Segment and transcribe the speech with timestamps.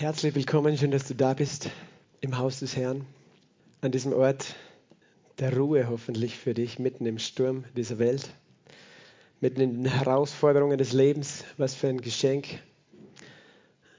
[0.00, 1.68] Herzlich willkommen, schön, dass du da bist
[2.22, 3.04] im Haus des Herrn,
[3.82, 4.56] an diesem Ort
[5.38, 8.30] der Ruhe hoffentlich für dich, mitten im Sturm dieser Welt,
[9.42, 11.44] mitten in den Herausforderungen des Lebens.
[11.58, 12.46] Was für ein Geschenk,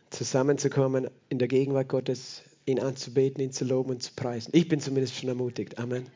[0.10, 4.50] zusammenzukommen in der Gegenwart Gottes, ihn anzubeten, ihn zu loben und zu preisen.
[4.56, 5.78] Ich bin zumindest schon ermutigt.
[5.78, 6.08] Amen.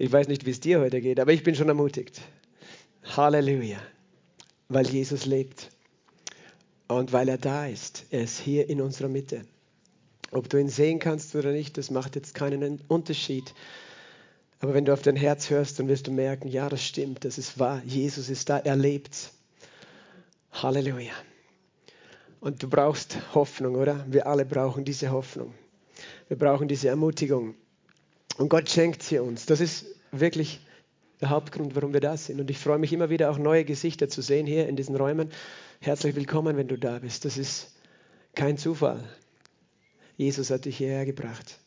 [0.00, 2.20] Ich weiß nicht, wie es dir heute geht, aber ich bin schon ermutigt.
[3.04, 3.78] Halleluja,
[4.68, 5.70] weil Jesus lebt
[6.88, 8.04] und weil er da ist.
[8.10, 9.42] Er ist hier in unserer Mitte.
[10.30, 13.54] Ob du ihn sehen kannst oder nicht, das macht jetzt keinen Unterschied.
[14.60, 17.36] Aber wenn du auf dein Herz hörst, dann wirst du merken, ja, das stimmt, das
[17.36, 17.82] ist wahr.
[17.84, 19.32] Jesus ist da, er lebt.
[20.52, 21.12] Halleluja.
[22.40, 24.04] Und du brauchst Hoffnung, oder?
[24.08, 25.54] Wir alle brauchen diese Hoffnung.
[26.28, 27.54] Wir brauchen diese Ermutigung.
[28.38, 29.46] Und Gott schenkt sie uns.
[29.46, 30.60] Das ist wirklich
[31.20, 32.40] der Hauptgrund, warum wir da sind.
[32.40, 35.30] Und ich freue mich immer wieder auch neue Gesichter zu sehen hier in diesen Räumen.
[35.84, 37.24] Herzlich willkommen, wenn du da bist.
[37.24, 37.72] Das ist
[38.36, 39.02] kein Zufall.
[40.16, 41.58] Jesus hat dich hierher gebracht.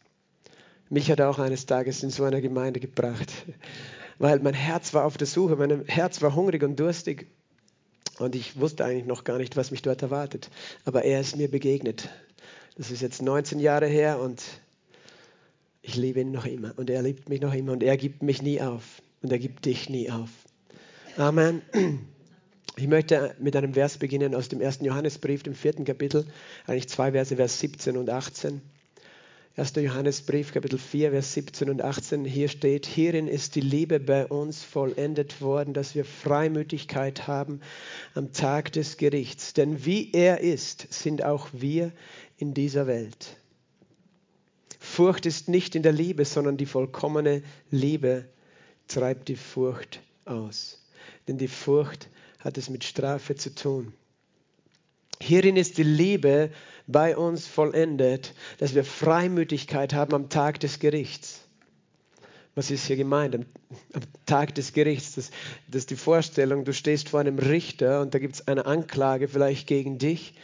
[0.89, 3.29] Mich hat er auch eines Tages in so einer Gemeinde gebracht,
[4.17, 7.27] weil mein Herz war auf der Suche, mein Herz war hungrig und durstig
[8.17, 10.49] und ich wusste eigentlich noch gar nicht, was mich dort erwartet.
[10.85, 12.07] Aber er ist mir begegnet.
[12.77, 14.41] Das ist jetzt 19 Jahre her und
[15.81, 18.41] ich liebe ihn noch immer und er liebt mich noch immer und er gibt mich
[18.41, 20.29] nie auf und er gibt dich nie auf.
[21.17, 21.61] Amen.
[22.77, 26.25] Ich möchte mit einem Vers beginnen aus dem ersten Johannesbrief, dem vierten Kapitel,
[26.67, 28.61] eigentlich zwei Verse, Vers 17 und 18.
[29.55, 29.75] 1.
[29.75, 32.25] Johannesbrief, Kapitel 4, Vers 17 und 18.
[32.25, 37.61] Hier steht, hierin ist die Liebe bei uns vollendet worden, dass wir Freimütigkeit haben
[38.13, 39.53] am Tag des Gerichts.
[39.53, 41.93] Denn wie er ist, sind auch wir
[42.37, 43.37] in dieser Welt.
[44.77, 48.25] Furcht ist nicht in der Liebe, sondern die vollkommene Liebe
[48.89, 50.85] treibt die Furcht aus.
[51.29, 52.09] Denn die Furcht
[52.45, 53.91] hat es mit Strafe zu tun.
[55.19, 56.51] Hierin ist die Liebe
[56.87, 61.41] bei uns vollendet, dass wir Freimütigkeit haben am Tag des Gerichts.
[62.53, 63.35] Was ist hier gemeint?
[63.35, 63.45] Am,
[63.93, 65.15] am Tag des Gerichts.
[65.15, 65.31] Das,
[65.67, 69.27] das, ist die Vorstellung, du stehst vor einem Richter und da gibt es eine Anklage
[69.27, 70.35] vielleicht gegen dich.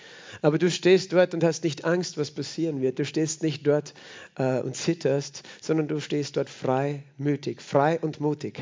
[0.41, 2.97] Aber du stehst dort und hast nicht Angst, was passieren wird.
[2.97, 3.93] Du stehst nicht dort
[4.35, 8.59] äh, und zitterst, sondern du stehst dort freimütig, frei und mutig.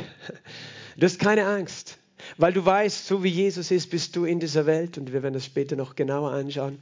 [0.98, 1.99] Du hast keine Angst,
[2.38, 5.34] weil du weißt, so wie Jesus ist, bist du in dieser Welt und wir werden
[5.34, 6.80] das später noch genauer anschauen.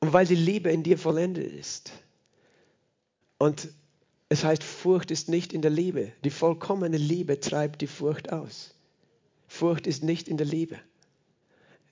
[0.00, 1.92] Und weil die Liebe in dir vollendet ist.
[3.38, 3.68] Und
[4.28, 6.12] es heißt, Furcht ist nicht in der Liebe.
[6.24, 8.74] Die vollkommene Liebe treibt die Furcht aus.
[9.46, 10.78] Furcht ist nicht in der Liebe.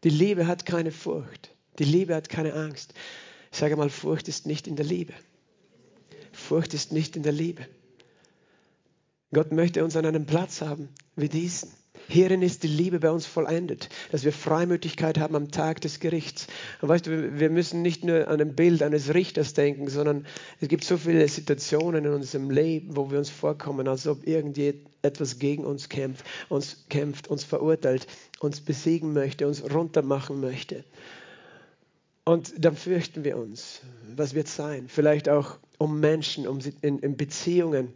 [0.05, 1.51] Die Liebe hat keine Furcht.
[1.79, 2.95] Die Liebe hat keine Angst.
[3.53, 5.13] Ich sage mal, Furcht ist nicht in der Liebe.
[6.33, 7.67] Furcht ist nicht in der Liebe.
[9.33, 11.71] Gott möchte uns an einem Platz haben wie diesen.
[12.09, 16.47] Hierin ist die Liebe bei uns vollendet, dass wir Freimütigkeit haben am Tag des Gerichts.
[16.81, 20.27] Und weißt du, wir müssen nicht nur an ein Bild eines Richters denken, sondern
[20.61, 25.39] es gibt so viele Situationen in unserem Leben, wo wir uns vorkommen, als ob irgendetwas
[25.39, 28.07] gegen uns kämpft, uns kämpft, uns verurteilt,
[28.41, 30.85] uns besiegen möchte, uns runtermachen möchte.
[32.25, 33.81] Und dann fürchten wir uns.
[34.15, 34.89] Was wird sein?
[34.89, 37.93] Vielleicht auch um Menschen, um in, in Beziehungen.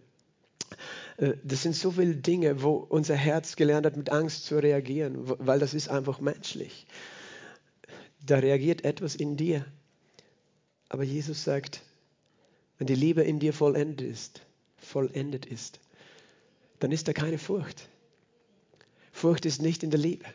[1.18, 5.16] Äh, das sind so viele Dinge, wo unser Herz gelernt hat, mit Angst zu reagieren,
[5.20, 6.86] weil das ist einfach menschlich.
[8.24, 9.64] Da reagiert etwas in dir.
[10.88, 11.82] Aber Jesus sagt,
[12.78, 14.42] wenn die Liebe in dir vollendet ist,
[14.76, 15.80] vollendet ist,
[16.78, 17.88] dann ist da keine Furcht.
[19.12, 20.26] Furcht ist nicht in der Liebe.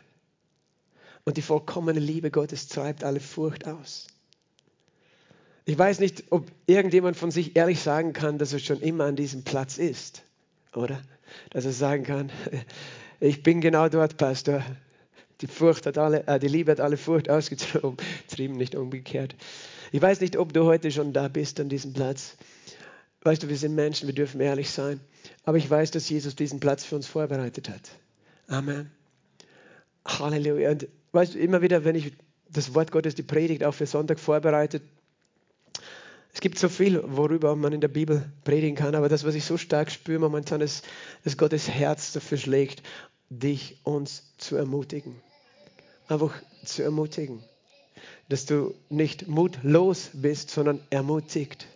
[1.24, 4.08] Und die vollkommene Liebe Gottes treibt alle Furcht aus.
[5.64, 9.14] Ich weiß nicht, ob irgendjemand von sich ehrlich sagen kann, dass er schon immer an
[9.14, 10.24] diesem Platz ist,
[10.74, 11.02] oder?
[11.50, 12.30] Dass er sagen kann,
[13.20, 14.64] ich bin genau dort, Pastor.
[15.40, 19.34] Die Furcht hat alle, äh, die Liebe hat alle Furcht ausgetrieben, nicht umgekehrt.
[19.90, 22.36] Ich weiß nicht, ob du heute schon da bist an diesem Platz.
[23.22, 25.00] Weißt du, wir sind Menschen, wir dürfen ehrlich sein.
[25.44, 27.90] Aber ich weiß, dass Jesus diesen Platz für uns vorbereitet hat.
[28.48, 28.90] Amen.
[30.04, 30.70] Halleluja.
[30.70, 32.12] Und weißt du, immer wieder, wenn ich
[32.48, 34.82] das Wort Gottes, die Predigt auch für Sonntag vorbereitet,
[36.32, 39.44] es gibt so viel, worüber man in der Bibel predigen kann, aber das, was ich
[39.44, 40.84] so stark spüre momentan, ist,
[41.24, 42.82] dass Gottes Herz dafür schlägt,
[43.28, 45.20] dich, uns zu ermutigen.
[46.08, 46.34] Einfach
[46.64, 47.42] zu ermutigen.
[48.28, 51.66] Dass du nicht mutlos bist, sondern ermutigt.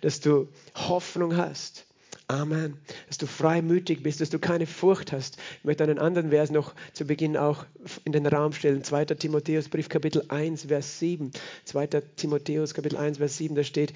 [0.00, 1.84] Dass du Hoffnung hast
[2.26, 2.78] Amen.
[3.08, 5.36] Dass du freimütig bist, dass du keine Furcht hast.
[5.58, 7.66] Ich möchte einen anderen Vers noch zu Beginn auch
[8.04, 8.82] in den Raum stellen.
[8.82, 9.04] 2.
[9.06, 11.32] Timotheus Brief Kapitel 1, Vers 7.
[11.64, 11.86] 2.
[12.16, 13.92] Timotheus Kapitel 1, Vers 7, da steht,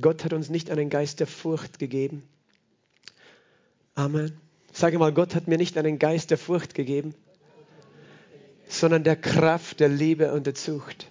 [0.00, 2.22] Gott hat uns nicht einen Geist der Furcht gegeben.
[3.94, 4.38] Amen.
[4.72, 7.14] Sage mal, Gott hat mir nicht einen Geist der Furcht gegeben,
[8.68, 11.10] sondern der Kraft, der Liebe und der Zucht.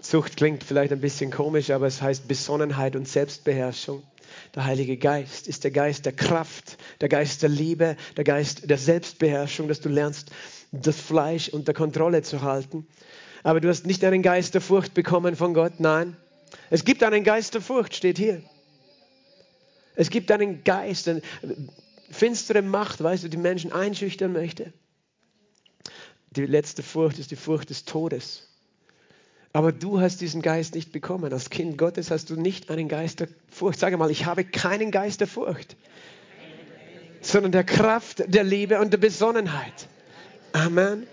[0.00, 4.04] Zucht klingt vielleicht ein bisschen komisch, aber es heißt Besonnenheit und Selbstbeherrschung.
[4.54, 8.78] Der Heilige Geist ist der Geist der Kraft, der Geist der Liebe, der Geist der
[8.78, 10.30] Selbstbeherrschung, dass du lernst,
[10.72, 12.86] das Fleisch unter Kontrolle zu halten.
[13.42, 16.16] Aber du hast nicht einen Geist der Furcht bekommen von Gott, nein.
[16.70, 18.42] Es gibt einen Geist der Furcht, steht hier.
[19.94, 21.22] Es gibt einen Geist, eine
[22.10, 24.72] finstere Macht, weißt du, die Menschen einschüchtern möchte.
[26.30, 28.47] Die letzte Furcht ist die Furcht des Todes.
[29.58, 31.32] Aber du hast diesen Geist nicht bekommen.
[31.32, 33.80] Als Kind Gottes hast du nicht einen Geist der Furcht.
[33.80, 35.74] Sage mal, ich habe keinen Geist der Furcht,
[37.22, 39.88] sondern der Kraft, der Liebe und der Besonnenheit.
[40.52, 41.08] Amen.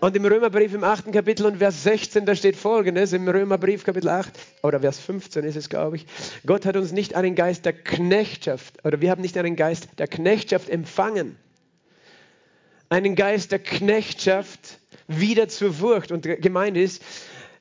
[0.00, 1.12] Und im Römerbrief im 8.
[1.12, 4.32] Kapitel und Vers 16, da steht folgendes, im Römerbrief Kapitel 8,
[4.64, 6.06] oder Vers 15 ist es, glaube ich,
[6.44, 10.08] Gott hat uns nicht einen Geist der Knechtschaft, oder wir haben nicht einen Geist der
[10.08, 11.36] Knechtschaft empfangen,
[12.88, 16.10] einen Geist der Knechtschaft wieder zur Furcht.
[16.10, 17.00] Und gemeint ist,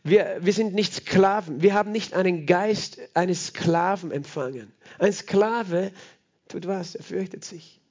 [0.05, 1.63] wir, wir sind nicht Sklaven.
[1.63, 4.71] Wir haben nicht einen Geist eines Sklaven empfangen.
[4.99, 5.91] Ein Sklave
[6.47, 6.93] tut was?
[6.93, 7.81] Er fürchtet sich.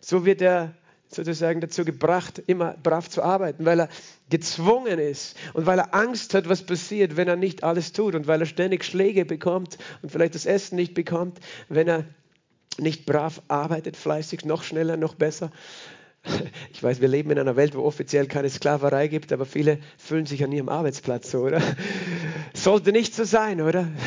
[0.00, 0.74] So wird er
[1.06, 3.88] sozusagen dazu gebracht, immer brav zu arbeiten, weil er
[4.28, 8.26] gezwungen ist und weil er Angst hat, was passiert, wenn er nicht alles tut und
[8.26, 11.38] weil er ständig Schläge bekommt und vielleicht das Essen nicht bekommt,
[11.68, 12.04] wenn er
[12.76, 15.52] nicht brav arbeitet, fleißig, noch schneller, noch besser.
[16.72, 20.26] Ich weiß, wir leben in einer Welt, wo offiziell keine Sklaverei gibt, aber viele fühlen
[20.26, 21.60] sich an ihrem Arbeitsplatz so, oder?
[22.54, 23.88] Sollte nicht so sein, oder?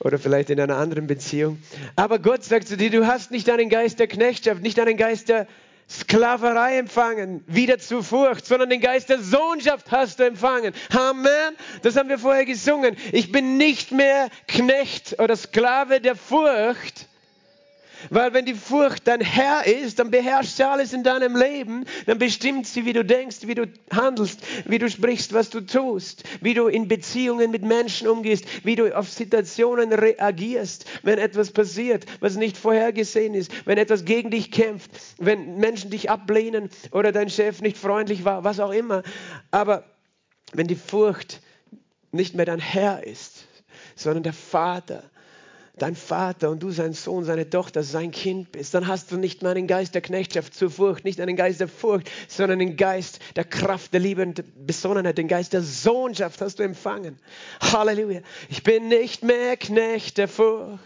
[0.00, 1.60] Oder vielleicht in einer anderen Beziehung.
[1.96, 5.28] Aber Gott sagt zu dir, du hast nicht einen Geist der Knechtschaft, nicht einen Geist
[5.28, 5.48] der
[5.90, 10.72] Sklaverei empfangen, wieder zu Furcht, sondern den Geist der Sohnschaft hast du empfangen.
[10.96, 11.56] Amen.
[11.82, 12.96] Das haben wir vorher gesungen.
[13.10, 17.07] Ich bin nicht mehr Knecht oder Sklave der Furcht,
[18.10, 22.18] weil wenn die Furcht dein Herr ist, dann beherrscht sie alles in deinem Leben, dann
[22.18, 26.54] bestimmt sie, wie du denkst, wie du handelst, wie du sprichst, was du tust, wie
[26.54, 32.36] du in Beziehungen mit Menschen umgehst, wie du auf Situationen reagierst, wenn etwas passiert, was
[32.36, 37.60] nicht vorhergesehen ist, wenn etwas gegen dich kämpft, wenn Menschen dich ablehnen oder dein Chef
[37.60, 39.02] nicht freundlich war, was auch immer.
[39.50, 39.84] Aber
[40.52, 41.40] wenn die Furcht
[42.12, 43.46] nicht mehr dein Herr ist,
[43.94, 45.02] sondern der Vater,
[45.82, 49.42] dein Vater und du sein Sohn, seine Tochter, sein Kind bist, dann hast du nicht
[49.42, 53.20] mehr einen Geist der Knechtschaft zur Furcht, nicht einen Geist der Furcht, sondern den Geist
[53.36, 57.18] der Kraft, der Liebe und der Besonnenheit, den Geist der Sohnschaft hast du empfangen.
[57.60, 58.20] Halleluja.
[58.48, 60.80] Ich bin nicht mehr Knecht der Furcht,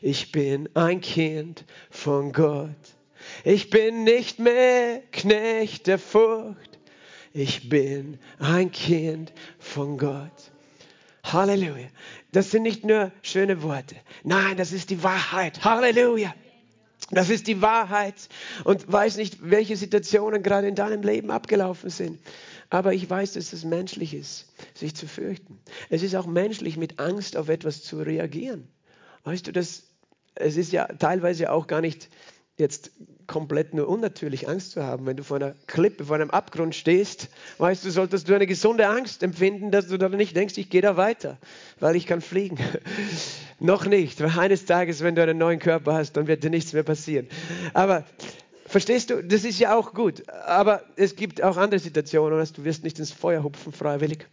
[0.00, 2.68] ich bin ein Kind von Gott.
[3.44, 6.78] Ich bin nicht mehr Knecht der Furcht,
[7.32, 10.52] ich bin ein Kind von Gott.
[11.32, 11.88] Halleluja.
[12.32, 13.96] Das sind nicht nur schöne Worte.
[14.24, 15.64] Nein, das ist die Wahrheit.
[15.64, 16.34] Halleluja.
[17.10, 18.14] Das ist die Wahrheit.
[18.64, 22.18] Und weiß nicht, welche Situationen gerade in deinem Leben abgelaufen sind.
[22.70, 25.58] Aber ich weiß, dass es menschlich ist, sich zu fürchten.
[25.88, 28.68] Es ist auch menschlich, mit Angst auf etwas zu reagieren.
[29.24, 29.84] Weißt du, das,
[30.34, 32.10] es ist ja teilweise auch gar nicht
[32.58, 32.90] jetzt
[33.28, 35.06] komplett nur unnatürlich, Angst zu haben.
[35.06, 37.28] Wenn du vor einer Klippe, vor einem Abgrund stehst,
[37.58, 40.80] weißt du, solltest du eine gesunde Angst empfinden, dass du dann nicht denkst, ich gehe
[40.80, 41.36] da weiter,
[41.78, 42.58] weil ich kann fliegen.
[43.60, 44.20] Noch nicht.
[44.20, 47.28] Weil eines Tages, wenn du einen neuen Körper hast, dann wird dir nichts mehr passieren.
[47.74, 48.04] Aber
[48.66, 50.28] verstehst du, das ist ja auch gut.
[50.30, 54.26] Aber es gibt auch andere Situationen, dass du wirst nicht ins Feuer hupfen freiwillig.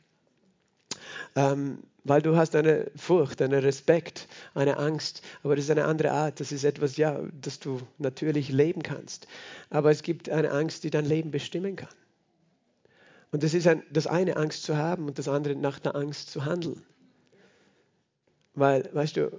[1.35, 6.11] Ähm, weil du hast eine Furcht, einen Respekt, eine Angst, aber das ist eine andere
[6.11, 6.39] Art.
[6.39, 9.27] Das ist etwas, ja, das du natürlich leben kannst.
[9.71, 11.89] Aber es gibt eine Angst, die dein Leben bestimmen kann.
[13.31, 16.29] Und das ist ein, das eine Angst zu haben und das andere nach der Angst
[16.29, 16.83] zu handeln.
[18.53, 19.31] Weil, weißt du,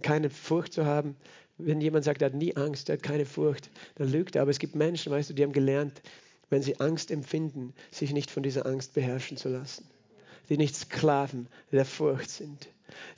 [0.00, 1.16] keine Furcht zu haben,
[1.58, 4.42] wenn jemand sagt, er hat nie Angst, er hat keine Furcht, dann lügt er.
[4.42, 6.00] Aber es gibt Menschen, weißt du, die haben gelernt,
[6.50, 9.86] wenn sie Angst empfinden, sich nicht von dieser Angst beherrschen zu lassen
[10.50, 12.68] die nicht Sklaven der Furcht sind,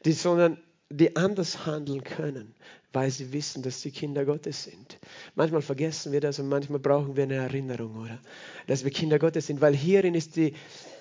[0.05, 0.59] die, sondern
[0.91, 2.55] die anders handeln können,
[2.93, 4.99] weil sie wissen, dass sie Kinder Gottes sind.
[5.35, 8.19] Manchmal vergessen wir das und manchmal brauchen wir eine Erinnerung, oder?
[8.67, 10.55] Dass wir Kinder Gottes sind, weil hierin ist die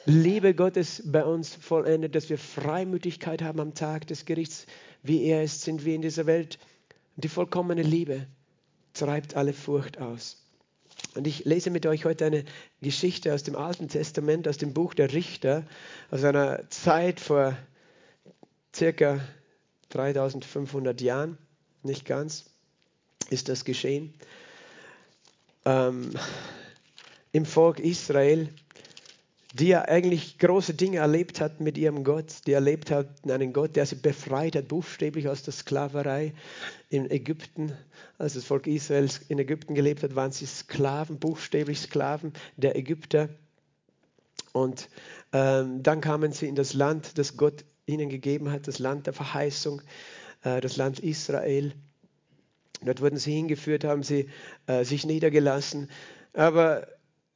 [0.06, 4.66] Liebe Gottes bei uns vollendet, dass wir Freimütigkeit haben am Tag des Gerichts.
[5.04, 6.58] Wie er ist, sind wir in dieser Welt.
[7.18, 8.26] Die vollkommene Liebe
[8.94, 10.41] treibt alle Furcht aus.
[11.16, 12.46] Und ich lese mit euch heute eine
[12.82, 15.64] Geschichte aus dem Alten Testament, aus dem Buch der Richter,
[16.10, 17.58] aus einer Zeit vor
[18.74, 19.20] circa
[19.90, 21.38] 3500 Jahren,
[21.84, 22.46] nicht ganz,
[23.30, 24.14] ist das geschehen.
[25.66, 26.12] Ähm,
[27.34, 28.50] Im Volk Israel
[29.54, 33.76] die ja eigentlich große Dinge erlebt hat mit ihrem Gott, die erlebt hat einen Gott,
[33.76, 36.34] der sie befreit hat, buchstäblich aus der Sklaverei
[36.90, 37.74] in Ägypten.
[38.18, 43.30] Als das Volk Israel in Ägypten gelebt hat, waren sie Sklaven, buchstäblich Sklaven der Ägypter.
[44.54, 44.90] Und
[45.34, 49.14] Ähm, dann kamen sie in das Land, das Gott ihnen gegeben hat, das Land der
[49.14, 49.82] Verheißung,
[50.44, 51.74] äh, das Land Israel.
[52.84, 54.30] Dort wurden sie hingeführt, haben sie
[54.68, 55.90] äh, sich niedergelassen.
[56.34, 56.88] Aber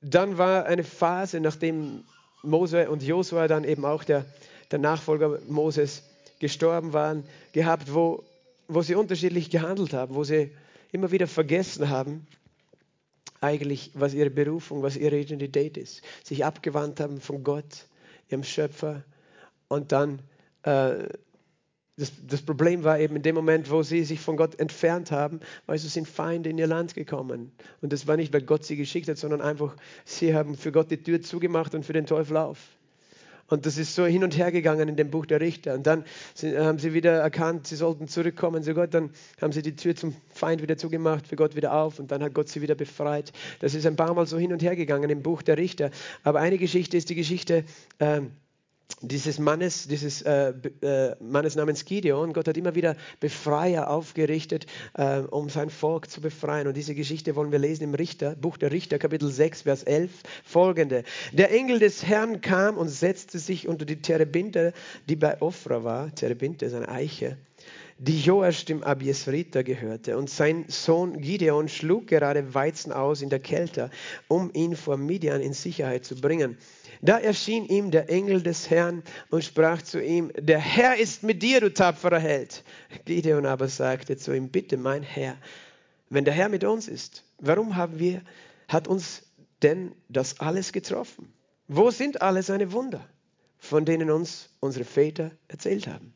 [0.05, 2.03] dann war eine Phase, nachdem
[2.43, 4.25] Mose und Josua dann eben auch der,
[4.71, 6.03] der Nachfolger Moses
[6.39, 8.23] gestorben waren, gehabt, wo,
[8.67, 10.51] wo sie unterschiedlich gehandelt haben, wo sie
[10.91, 12.27] immer wieder vergessen haben,
[13.41, 16.01] eigentlich, was ihre Berufung, was ihre Identität ist.
[16.23, 17.87] Sich abgewandt haben von Gott,
[18.29, 19.03] ihrem Schöpfer.
[19.67, 20.19] Und dann,
[20.63, 21.09] äh,
[21.97, 25.39] das, das, Problem war eben in dem Moment, wo sie sich von Gott entfernt haben,
[25.65, 27.51] weil sie sind Feinde in ihr Land gekommen.
[27.81, 30.91] Und das war nicht, weil Gott sie geschickt hat, sondern einfach, sie haben für Gott
[30.91, 32.57] die Tür zugemacht und für den Teufel auf.
[33.47, 35.75] Und das ist so hin und her gegangen in dem Buch der Richter.
[35.75, 38.93] Und dann sind, haben sie wieder erkannt, sie sollten zurückkommen zu Gott.
[38.93, 41.99] Dann haben sie die Tür zum Feind wieder zugemacht, für Gott wieder auf.
[41.99, 43.31] Und dann hat Gott sie wieder befreit.
[43.59, 45.91] Das ist ein paar Mal so hin und her gegangen im Buch der Richter.
[46.23, 47.63] Aber eine Geschichte ist die Geschichte,
[47.99, 48.31] ähm,
[49.01, 52.33] dieses Mannes, dieses äh, äh, Mannes namens Gideon.
[52.33, 56.67] Gott hat immer wieder Befreier aufgerichtet, äh, um sein Volk zu befreien.
[56.67, 60.11] Und diese Geschichte wollen wir lesen im Richter, Buch der Richter, Kapitel 6, Vers 11,
[60.43, 61.03] folgende.
[61.33, 64.73] Der Engel des Herrn kam und setzte sich unter die Terebinte,
[65.09, 66.13] die bei Ophra war.
[66.13, 67.37] Terebinte ist eine Eiche
[67.97, 70.17] die Joasch dem Abiesriter gehörte.
[70.17, 73.89] Und sein Sohn Gideon schlug gerade Weizen aus in der Kälte,
[74.27, 76.57] um ihn vor Midian in Sicherheit zu bringen.
[77.01, 81.41] Da erschien ihm der Engel des Herrn und sprach zu ihm, der Herr ist mit
[81.41, 82.63] dir, du tapferer Held.
[83.05, 85.37] Gideon aber sagte zu ihm, bitte mein Herr,
[86.09, 88.21] wenn der Herr mit uns ist, warum haben wir,
[88.67, 89.23] hat uns
[89.61, 91.31] denn das alles getroffen?
[91.67, 93.07] Wo sind alle seine Wunder,
[93.57, 96.14] von denen uns unsere Väter erzählt haben?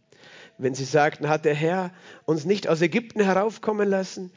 [0.59, 1.91] Wenn sie sagten, hat der Herr
[2.25, 4.29] uns nicht aus Ägypten heraufkommen lassen,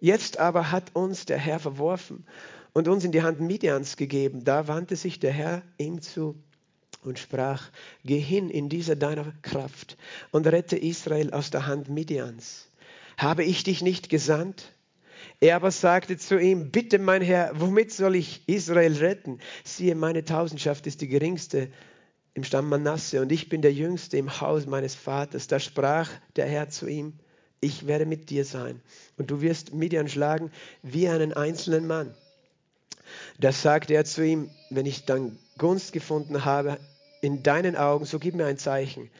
[0.00, 2.26] jetzt aber hat uns der Herr verworfen
[2.72, 4.42] und uns in die Hand Midians gegeben.
[4.42, 6.34] Da wandte sich der Herr ihm zu
[7.04, 7.70] und sprach,
[8.04, 9.96] geh hin in dieser deiner Kraft
[10.32, 12.68] und rette Israel aus der Hand Midians.
[13.16, 14.72] Habe ich dich nicht gesandt?
[15.38, 19.38] Er aber sagte zu ihm, bitte mein Herr, womit soll ich Israel retten?
[19.62, 21.68] Siehe, meine Tausendschaft ist die geringste
[22.34, 25.48] im Stamm Manasse und ich bin der Jüngste im Haus meines Vaters.
[25.48, 27.14] Da sprach der Herr zu ihm,
[27.60, 28.80] ich werde mit dir sein
[29.18, 30.50] und du wirst Midian schlagen
[30.82, 32.14] wie einen einzelnen Mann.
[33.38, 36.78] Da sagte er zu ihm, wenn ich dann Gunst gefunden habe
[37.20, 39.10] in deinen Augen, so gib mir ein Zeichen,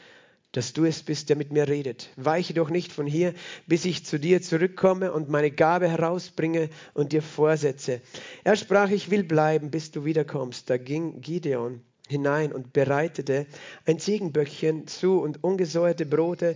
[0.51, 2.09] dass du es bist, der mit mir redet.
[2.15, 3.33] Weiche doch nicht von hier,
[3.67, 8.01] bis ich zu dir zurückkomme und meine Gabe herausbringe und dir vorsetze.
[8.43, 10.69] Er sprach, ich will bleiben, bis du wiederkommst.
[10.69, 13.45] Da ging Gideon hinein und bereitete
[13.85, 16.55] ein Ziegenböckchen zu und ungesäuerte Brote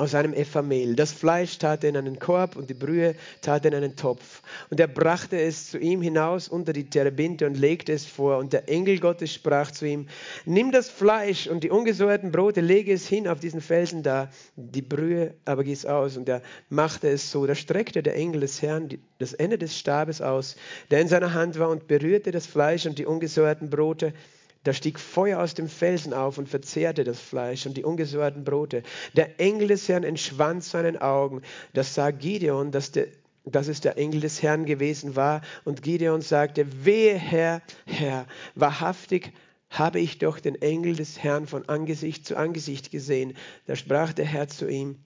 [0.00, 0.96] aus einem Ephamehl.
[0.96, 4.42] Das Fleisch tat er in einen Korb und die Brühe tat er in einen Topf.
[4.70, 8.38] Und er brachte es zu ihm hinaus unter die Terebinte und legte es vor.
[8.38, 10.08] Und der Engel Gottes sprach zu ihm,
[10.46, 14.30] nimm das Fleisch und die ungesäuerten Brote, lege es hin auf diesen Felsen da.
[14.56, 16.16] Die Brühe aber gieß aus.
[16.16, 17.46] Und er machte es so.
[17.46, 18.88] Da streckte der Engel des Herrn
[19.18, 20.56] das Ende des Stabes aus,
[20.90, 24.14] der in seiner Hand war, und berührte das Fleisch und die ungesäuerten Brote.
[24.62, 28.82] Da stieg Feuer aus dem Felsen auf und verzehrte das Fleisch und die ungesäuerten Brote.
[29.14, 31.40] Der Engel des Herrn entschwand seinen Augen.
[31.72, 33.06] Das sah Gideon, dass, der,
[33.44, 35.40] dass es der Engel des Herrn gewesen war.
[35.64, 39.32] Und Gideon sagte, wehe Herr, Herr, wahrhaftig
[39.70, 43.36] habe ich doch den Engel des Herrn von Angesicht zu Angesicht gesehen.
[43.66, 44.98] Da sprach der Herr zu ihm,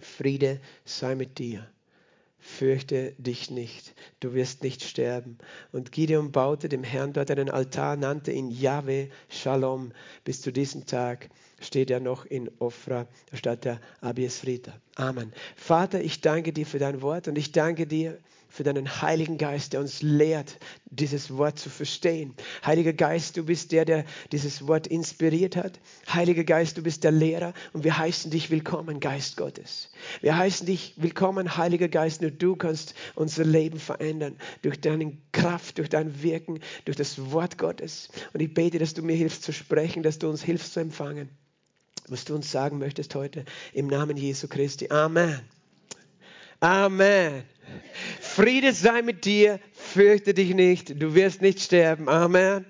[0.00, 1.68] Friede sei mit dir
[2.48, 5.38] fürchte dich nicht, du wirst nicht sterben.
[5.70, 9.92] Und Gideon baute dem Herrn dort einen Altar, nannte ihn Yahweh Shalom.
[10.24, 11.28] Bis zu diesem Tag
[11.60, 14.72] steht er noch in Ofra, der Stadt der Abiesrita.
[14.96, 15.32] Amen.
[15.56, 18.18] Vater, ich danke dir für dein Wort und ich danke dir
[18.58, 22.34] für deinen Heiligen Geist, der uns lehrt, dieses Wort zu verstehen.
[22.66, 25.78] Heiliger Geist, du bist der, der dieses Wort inspiriert hat.
[26.12, 29.92] Heiliger Geist, du bist der Lehrer und wir heißen dich willkommen, Geist Gottes.
[30.22, 35.78] Wir heißen dich willkommen, Heiliger Geist, nur du kannst unser Leben verändern durch deine Kraft,
[35.78, 38.08] durch dein Wirken, durch das Wort Gottes.
[38.32, 41.28] Und ich bete, dass du mir hilfst zu sprechen, dass du uns hilfst zu empfangen,
[42.08, 44.90] was du uns sagen möchtest heute im Namen Jesu Christi.
[44.90, 45.57] Amen.
[46.60, 47.44] Amen.
[48.20, 52.08] Friede sei mit dir, fürchte dich nicht, du wirst nicht sterben.
[52.08, 52.64] Amen.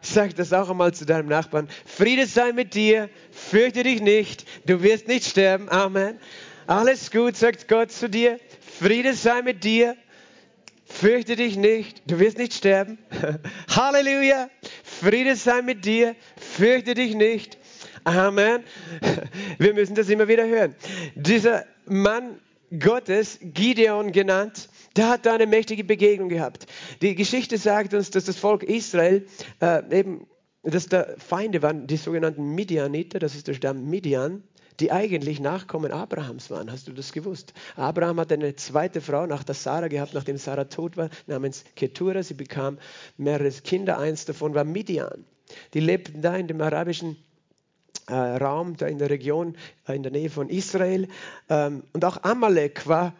[0.00, 1.68] Sag das auch einmal zu deinem Nachbarn.
[1.84, 5.68] Friede sei mit dir, fürchte dich nicht, du wirst nicht sterben.
[5.68, 6.18] Amen.
[6.66, 8.38] Alles gut, sagt Gott zu dir.
[8.78, 9.96] Friede sei mit dir,
[10.84, 12.98] fürchte dich nicht, du wirst nicht sterben.
[13.68, 14.50] Halleluja.
[14.82, 17.58] Friede sei mit dir, fürchte dich nicht.
[18.04, 18.62] Amen.
[19.58, 20.74] Wir müssen das immer wieder hören.
[21.16, 22.40] Dieser Mann
[22.78, 26.66] Gottes, Gideon genannt, der hat da eine mächtige Begegnung gehabt.
[27.02, 29.26] Die Geschichte sagt uns, dass das Volk Israel
[29.60, 30.26] äh, eben
[30.66, 34.42] dass da Feinde waren, die sogenannten Midianiter, das ist der Stamm Midian,
[34.80, 36.70] die eigentlich Nachkommen Abrahams waren.
[36.70, 37.54] Hast du das gewusst?
[37.76, 42.22] Abraham hat eine zweite Frau nach der Sarah gehabt, nachdem Sarah tot war, namens Ketura.
[42.22, 42.78] Sie bekam
[43.16, 43.98] mehrere Kinder.
[43.98, 45.24] Eins davon war Midian.
[45.72, 47.16] Die lebten da in dem arabischen
[48.08, 51.08] äh, Raum, da in der Region, äh, in der Nähe von Israel.
[51.48, 53.14] Ähm, und auch Amalek war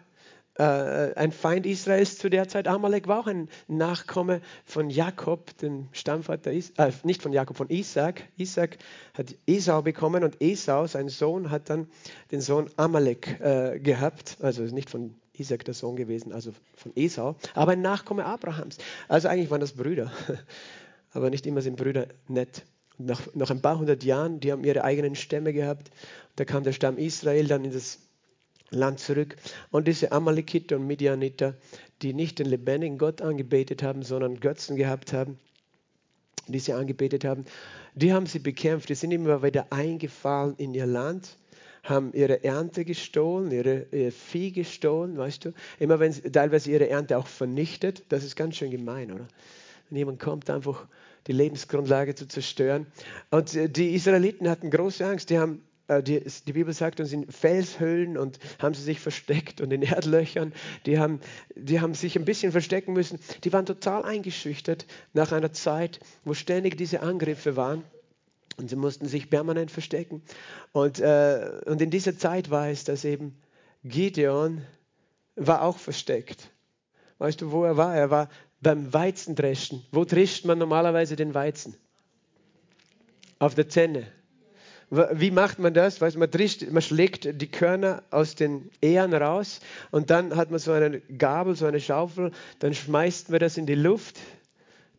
[0.59, 2.69] äh, ein Feind Israels zu der Zeit.
[2.69, 7.69] Amalek war auch ein Nachkomme von Jakob, dem Stammvater, Is äh, nicht von Jakob, von
[7.69, 8.23] Isaac.
[8.37, 8.79] Isaac
[9.15, 11.89] hat Esau bekommen und Esau, sein Sohn, hat dann
[12.31, 14.39] den Sohn Amalek äh, gehabt.
[14.41, 18.79] Also nicht von Isaac der Sohn gewesen, also von Esau, aber ein Nachkomme Abrahams.
[19.09, 20.11] Also eigentlich waren das Brüder,
[21.13, 22.65] aber nicht immer sind Brüder nett.
[22.99, 25.91] Nach, nach ein paar hundert Jahren, die haben ihre eigenen Stämme gehabt.
[26.37, 27.99] Da kam der Stamm Israel dann in das
[28.71, 29.37] Land zurück.
[29.71, 31.55] Und diese Amalekiter und Midianiter,
[32.03, 35.39] die nicht den lebendigen Gott angebetet haben, sondern Götzen gehabt haben,
[36.49, 37.45] die sie angebetet haben,
[37.95, 38.89] die haben sie bekämpft.
[38.89, 41.39] Die sind immer wieder eingefallen in ihr Land,
[41.83, 45.53] haben ihre Ernte gestohlen, ihre, ihr Vieh gestohlen, weißt du.
[45.79, 48.05] Immer wenn sie teilweise ihre Ernte auch vernichtet.
[48.09, 49.29] Das ist ganz schön gemein, oder?
[49.89, 50.87] Wenn jemand kommt, einfach
[51.27, 52.87] die Lebensgrundlage zu zerstören.
[53.31, 55.31] Und die Israeliten hatten große Angst.
[55.31, 59.61] Die haben äh, die, die, Bibel sagt uns, in Felshöhlen und haben sie sich versteckt
[59.61, 60.53] und in Erdlöchern.
[60.87, 61.21] Die haben,
[61.55, 63.19] die haben sich ein bisschen verstecken müssen.
[63.45, 67.85] Die waren total eingeschüchtert nach einer Zeit, wo ständig diese Angriffe waren.
[68.59, 70.23] Und sie mussten sich permanent verstecken.
[70.73, 73.39] Und, äh, und in dieser Zeit war es, dass eben
[73.85, 74.63] Gideon
[75.37, 76.51] war auch versteckt.
[77.19, 77.95] Weißt du, wo er war?
[77.95, 78.29] Er war
[78.61, 79.85] beim Weizendreschen.
[79.93, 81.75] Wo drischt man normalerweise den Weizen?
[83.39, 84.07] Auf der Zenne.
[84.89, 86.01] Wie macht man das?
[86.01, 89.61] Weißt, man, drischt, man schlägt die Körner aus den Ähren raus
[89.91, 93.67] und dann hat man so eine Gabel, so eine Schaufel, dann schmeißt man das in
[93.67, 94.17] die Luft,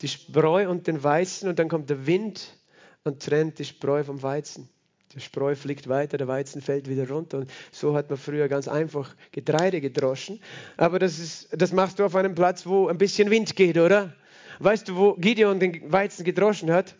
[0.01, 2.57] die Spreu und den Weizen und dann kommt der Wind
[3.05, 4.69] und trennt die Spreu vom Weizen.
[5.15, 7.39] Der Spreu fliegt weiter, der Weizen fällt wieder runter.
[7.39, 10.39] Und so hat man früher ganz einfach Getreide gedroschen.
[10.75, 14.13] Aber das, ist, das machst du auf einem Platz, wo ein bisschen Wind geht, oder?
[14.59, 16.95] Weißt du, wo Gideon den Weizen gedroschen hat?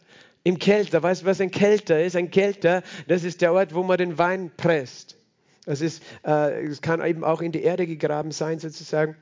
[0.48, 1.04] im Kelter.
[1.04, 2.16] Weißt du, was ein Kelter ist?
[2.16, 5.18] Ein Kelter, das ist der Ort, wo man den Wein presst.
[5.66, 9.18] Das äh, kann eben auch in die Erde gegraben sein, sozusagen.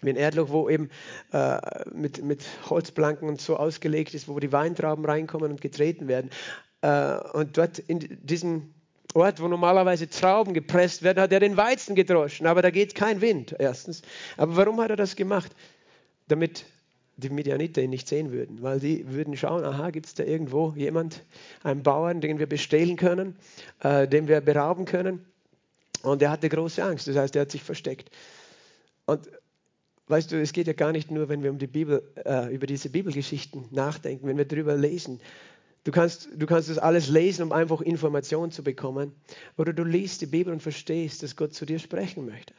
[0.00, 0.90] Wie ein Erdloch, wo eben
[1.32, 1.58] äh,
[1.92, 6.30] mit, mit Holzplanken und so ausgelegt ist, wo die Weintrauben reinkommen und getreten werden.
[6.82, 8.74] Äh, und dort in diesem
[9.14, 12.46] Ort, wo normalerweise Trauben gepresst werden, hat er den Weizen gedroschen.
[12.46, 14.02] Aber da geht kein Wind, erstens.
[14.36, 15.52] Aber warum hat er das gemacht?
[16.28, 16.66] Damit
[17.18, 20.72] die Midianiter ihn nicht sehen würden, weil die würden schauen, aha, gibt es da irgendwo
[20.76, 21.24] jemand,
[21.64, 23.36] einen Bauern, den wir bestehlen können,
[23.80, 25.24] äh, den wir berauben können.
[26.02, 28.10] Und er hatte große Angst, das heißt, er hat sich versteckt.
[29.06, 29.28] Und
[30.06, 32.68] weißt du, es geht ja gar nicht nur, wenn wir um die Bibel, äh, über
[32.68, 35.20] diese Bibelgeschichten nachdenken, wenn wir darüber lesen.
[35.88, 39.14] Du kannst, du kannst das alles lesen, um einfach Informationen zu bekommen.
[39.56, 42.52] Oder du liest die Bibel und verstehst, dass Gott zu dir sprechen möchte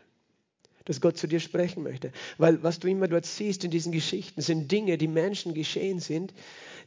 [0.86, 2.12] dass Gott zu dir sprechen möchte.
[2.40, 6.34] Weil was du immer dort siehst in diesen Geschichten, sind Dinge, die Menschen geschehen sind,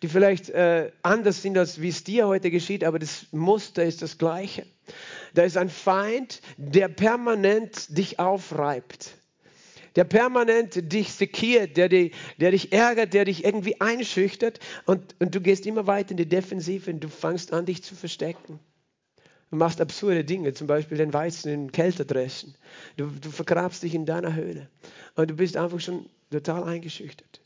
[0.03, 4.03] die vielleicht äh, anders sind, als wie es dir heute geschieht, aber das Muster ist
[4.03, 4.67] das gleiche.
[5.35, 9.13] Da ist ein Feind, der permanent dich aufreibt
[9.97, 15.35] der permanent dich sekiert, der, die, der dich ärgert, der dich irgendwie einschüchtert und, und
[15.35, 18.59] du gehst immer weiter in die Defensive und du fangst an, dich zu verstecken.
[19.51, 22.55] Du machst absurde Dinge, zum Beispiel den Weizen in Kälte dreschen.
[22.97, 24.71] Du, du vergrabst dich in deiner Höhle
[25.15, 27.43] und du bist einfach schon total eingeschüchtert.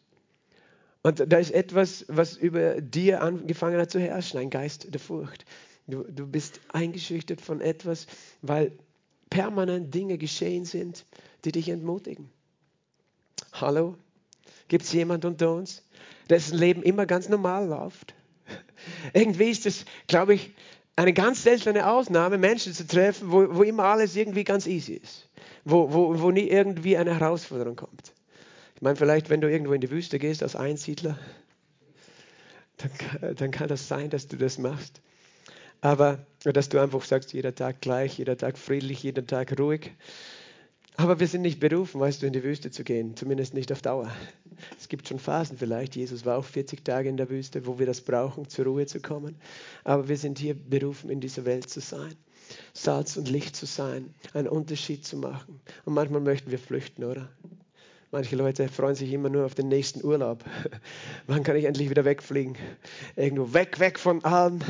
[1.02, 5.44] Und da ist etwas, was über dir angefangen hat zu herrschen, ein Geist der Furcht.
[5.87, 8.06] Du, du bist eingeschüchtert von etwas,
[8.42, 8.72] weil
[9.30, 11.04] permanent Dinge geschehen sind,
[11.44, 12.30] die dich entmutigen.
[13.60, 13.96] Hallo?
[14.68, 15.82] Gibt es jemand unter uns,
[16.28, 18.14] dessen Leben immer ganz normal läuft?
[19.14, 20.54] Irgendwie ist es, glaube ich,
[20.96, 25.28] eine ganz seltene Ausnahme, Menschen zu treffen, wo, wo immer alles irgendwie ganz easy ist.
[25.64, 28.12] Wo, wo, wo nie irgendwie eine Herausforderung kommt.
[28.74, 31.18] Ich meine, vielleicht, wenn du irgendwo in die Wüste gehst als Einsiedler,
[32.76, 35.00] dann, dann kann das sein, dass du das machst.
[35.80, 39.92] Aber dass du einfach sagst, jeder Tag gleich, jeder Tag friedlich, jeder Tag ruhig.
[40.96, 43.82] Aber wir sind nicht berufen, weißt du, in die Wüste zu gehen, zumindest nicht auf
[43.82, 44.11] Dauer.
[44.78, 45.94] Es gibt schon Phasen vielleicht.
[45.94, 49.00] Jesus war auch 40 Tage in der Wüste, wo wir das brauchen, zur Ruhe zu
[49.00, 49.37] kommen.
[49.85, 52.14] Aber wir sind hier berufen, in dieser Welt zu sein.
[52.72, 55.61] Salz und Licht zu sein, einen Unterschied zu machen.
[55.85, 57.28] Und manchmal möchten wir flüchten, oder?
[58.12, 60.44] Manche Leute freuen sich immer nur auf den nächsten Urlaub.
[61.26, 62.56] Wann kann ich endlich wieder wegfliegen?
[63.16, 64.61] Irgendwo weg, weg von allem.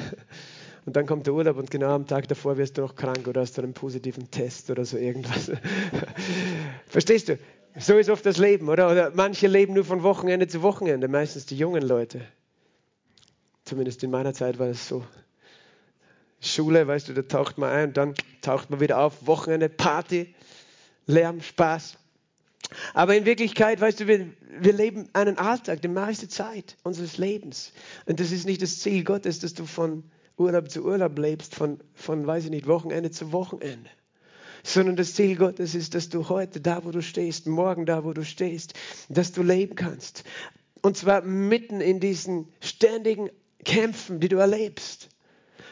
[0.87, 3.41] Und dann kommt der Urlaub und genau am Tag davor wirst du noch krank oder
[3.41, 5.51] hast du einen positiven Test oder so irgendwas.
[6.87, 7.39] Verstehst du?
[7.77, 8.91] So ist oft das Leben, oder?
[8.91, 12.23] Oder manche leben nur von Wochenende zu Wochenende, meistens die jungen Leute.
[13.65, 15.05] Zumindest in meiner Zeit war es so.
[16.41, 19.27] Schule, weißt du, da taucht man ein und dann taucht man wieder auf.
[19.27, 20.35] Wochenende, Party,
[21.07, 21.99] Lärm, Spaß.
[22.95, 24.29] Aber in Wirklichkeit, weißt du, wir,
[24.61, 27.73] wir leben einen Alltag, die meiste Zeit unseres Lebens.
[28.07, 30.05] Und das ist nicht das Ziel Gottes, dass du von
[30.37, 33.91] Urlaub zu Urlaub lebst, von, von weiß ich nicht, Wochenende zu Wochenende.
[34.63, 38.13] Sondern das Ziel Gottes ist, dass du heute da, wo du stehst, morgen da, wo
[38.13, 38.75] du stehst,
[39.09, 40.25] dass du leben kannst.
[40.83, 43.31] Und zwar mitten in diesen ständigen
[43.65, 45.09] Kämpfen, die du erlebst.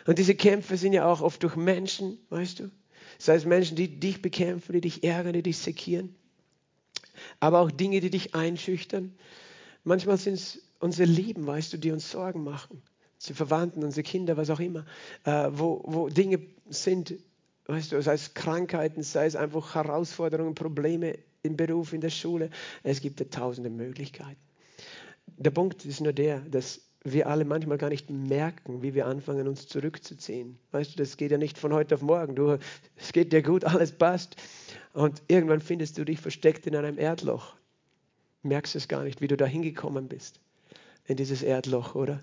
[0.06, 2.70] Und diese Kämpfe sind ja auch oft durch Menschen, weißt du?
[3.18, 6.14] Sei es Menschen, die dich bekämpfen, die dich ärgern, die dich sekieren.
[7.40, 9.14] Aber auch Dinge, die dich einschüchtern.
[9.84, 12.82] Manchmal sind es unsere Lieben, weißt du, die uns Sorgen machen.
[13.24, 14.84] Unsere Verwandten, unsere Kinder, was auch immer.
[15.24, 17.14] Äh, wo, wo Dinge sind,
[17.64, 22.50] weißt du, sei es Krankheiten, sei es einfach Herausforderungen, Probleme im Beruf, in der Schule.
[22.82, 24.36] Es gibt ja tausende Möglichkeiten.
[25.38, 29.48] Der Punkt ist nur der, dass wir alle manchmal gar nicht merken, wie wir anfangen,
[29.48, 30.58] uns zurückzuziehen.
[30.72, 32.34] Weißt du, das geht ja nicht von heute auf morgen.
[32.34, 32.58] Du,
[32.96, 34.36] es geht dir gut, alles passt.
[34.92, 37.54] Und irgendwann findest du dich versteckt in einem Erdloch.
[38.42, 40.40] Merkst es gar nicht, wie du da hingekommen bist.
[41.06, 42.22] In dieses Erdloch, oder?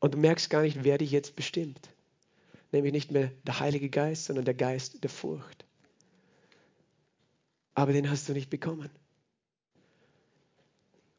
[0.00, 1.88] Und du merkst gar nicht, wer dich jetzt bestimmt.
[2.72, 5.64] Nämlich nicht mehr der Heilige Geist, sondern der Geist der Furcht.
[7.74, 8.90] Aber den hast du nicht bekommen.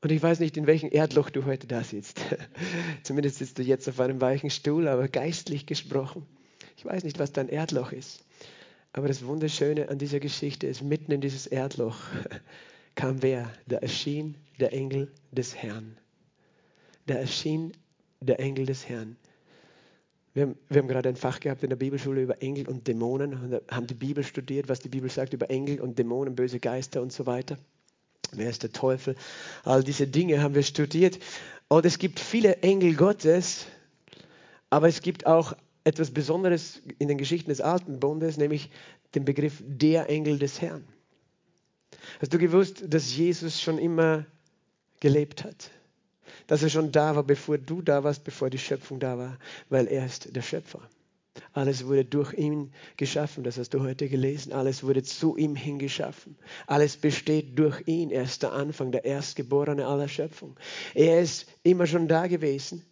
[0.02, 2.22] Und ich weiß nicht, in welchem Erdloch du heute da sitzt.
[3.04, 6.26] Zumindest sitzt du jetzt auf einem weichen Stuhl, aber geistlich gesprochen.
[6.76, 8.26] Ich weiß nicht, was dein Erdloch ist.
[8.94, 11.98] Aber das Wunderschöne an dieser Geschichte ist, mitten in dieses Erdloch
[12.96, 13.52] kam wer?
[13.68, 15.98] Da erschien der Engel des Herrn.
[17.06, 17.74] Da erschien
[18.22, 19.18] der Engel des Herrn.
[20.34, 23.34] Wir haben, wir haben, gerade ein Fach gehabt in der Bibelschule über Engel und Dämonen
[23.34, 27.02] und haben die Bibel studiert, was die Bibel sagt über Engel und Dämonen, böse Geister
[27.02, 27.58] und so weiter.
[28.32, 29.16] Wer ist der Teufel?
[29.66, 31.20] All diese Dinge haben wir studiert.
[31.68, 33.66] Und es gibt viele Engel Gottes,
[34.70, 35.54] aber es gibt auch
[35.84, 38.70] etwas Besonderes in den Geschichten des Alten Bundes, nämlich
[39.16, 40.86] den Begriff der Engel des Herrn.
[42.22, 44.26] Hast du gewusst, dass Jesus schon immer
[45.02, 45.72] gelebt hat?
[46.48, 49.38] Dass er schon da war, bevor du da warst, bevor die Schöpfung da war,
[49.70, 50.82] weil er ist der Schöpfer.
[51.54, 54.52] Alles wurde durch ihn geschaffen, das hast du heute gelesen.
[54.52, 56.38] Alles wurde zu ihm hingeschaffen.
[56.68, 58.10] Alles besteht durch ihn.
[58.12, 60.58] Er ist der Anfang, der Erstgeborene aller Schöpfung.
[60.94, 62.86] Er ist immer schon da gewesen.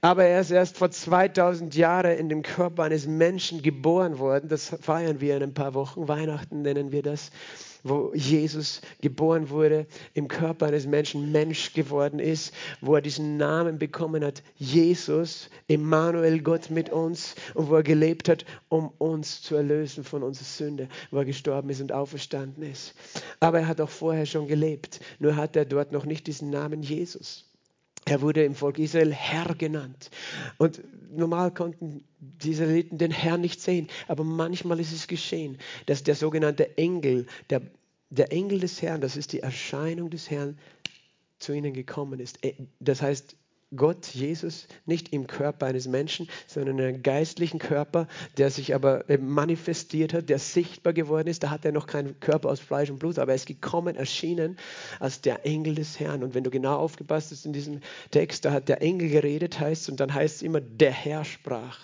[0.00, 4.48] Aber er ist erst vor 2000 Jahren in dem Körper eines Menschen geboren worden.
[4.48, 6.08] Das feiern wir in ein paar Wochen.
[6.08, 7.30] Weihnachten nennen wir das
[7.84, 13.78] wo Jesus geboren wurde, im Körper eines Menschen Mensch geworden ist, wo er diesen Namen
[13.78, 19.56] bekommen hat, Jesus, Emmanuel, Gott mit uns, und wo er gelebt hat, um uns zu
[19.56, 22.94] erlösen von unserer Sünde, wo er gestorben ist und auferstanden ist.
[23.40, 26.82] Aber er hat auch vorher schon gelebt, nur hat er dort noch nicht diesen Namen
[26.82, 27.51] Jesus.
[28.04, 30.10] Er wurde im Volk Israel Herr genannt.
[30.58, 33.88] Und normal konnten die Israeliten den Herrn nicht sehen.
[34.08, 37.62] Aber manchmal ist es geschehen, dass der sogenannte Engel, der,
[38.10, 40.58] der Engel des Herrn, das ist die Erscheinung des Herrn,
[41.38, 42.44] zu ihnen gekommen ist.
[42.44, 43.36] Äh, das heißt,
[43.74, 48.06] Gott, Jesus, nicht im Körper eines Menschen, sondern in einem geistlichen Körper,
[48.36, 51.42] der sich aber manifestiert hat, der sichtbar geworden ist.
[51.42, 54.58] Da hat er noch keinen Körper aus Fleisch und Blut, aber er ist gekommen, erschienen
[55.00, 56.22] als der Engel des Herrn.
[56.22, 57.80] Und wenn du genau aufgepasst hast in diesem
[58.10, 61.78] Text, da hat der Engel geredet, heißt und dann heißt es immer, der Herr sprach.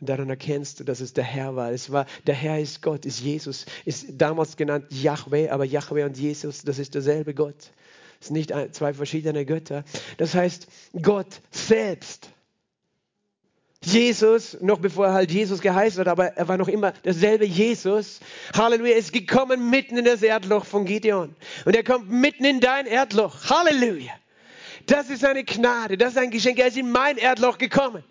[0.00, 1.72] Und daran erkennst du, dass es der Herr war.
[1.72, 6.18] Es war, der Herr ist Gott, ist Jesus, ist damals genannt Yahweh, aber Yahweh und
[6.18, 7.72] Jesus, das ist derselbe Gott.
[8.24, 9.84] Es sind nicht zwei verschiedene Götter.
[10.16, 10.66] Das heißt,
[11.02, 12.30] Gott selbst.
[13.82, 18.20] Jesus, noch bevor er halt Jesus geheißen hat, aber er war noch immer derselbe Jesus.
[18.56, 21.36] Halleluja, ist gekommen mitten in das Erdloch von Gideon.
[21.66, 23.50] Und er kommt mitten in dein Erdloch.
[23.50, 24.14] Halleluja.
[24.86, 26.58] Das ist eine Gnade, das ist ein Geschenk.
[26.58, 28.04] Er ist in mein Erdloch gekommen.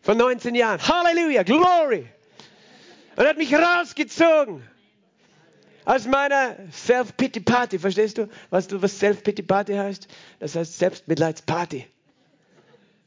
[0.00, 0.80] Von 19 Jahren.
[0.80, 2.06] Halleluja, Glory.
[3.16, 4.62] Und hat mich rausgezogen
[5.84, 7.78] aus meiner Self-Pity-Party.
[7.78, 10.08] Verstehst du, was, du, was Self-Pity-Party heißt?
[10.38, 11.86] Das heißt Selbstmitleidsparty.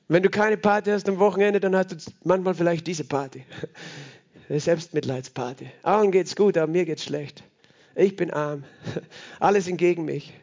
[0.07, 3.43] Wenn du keine Party hast am Wochenende, dann hast du manchmal vielleicht diese Party.
[4.49, 5.71] Selbstmitleidsparty.
[5.83, 7.43] Allen geht's gut, aber mir geht's schlecht.
[7.95, 8.65] Ich bin arm.
[9.39, 10.33] Alle sind gegen mich.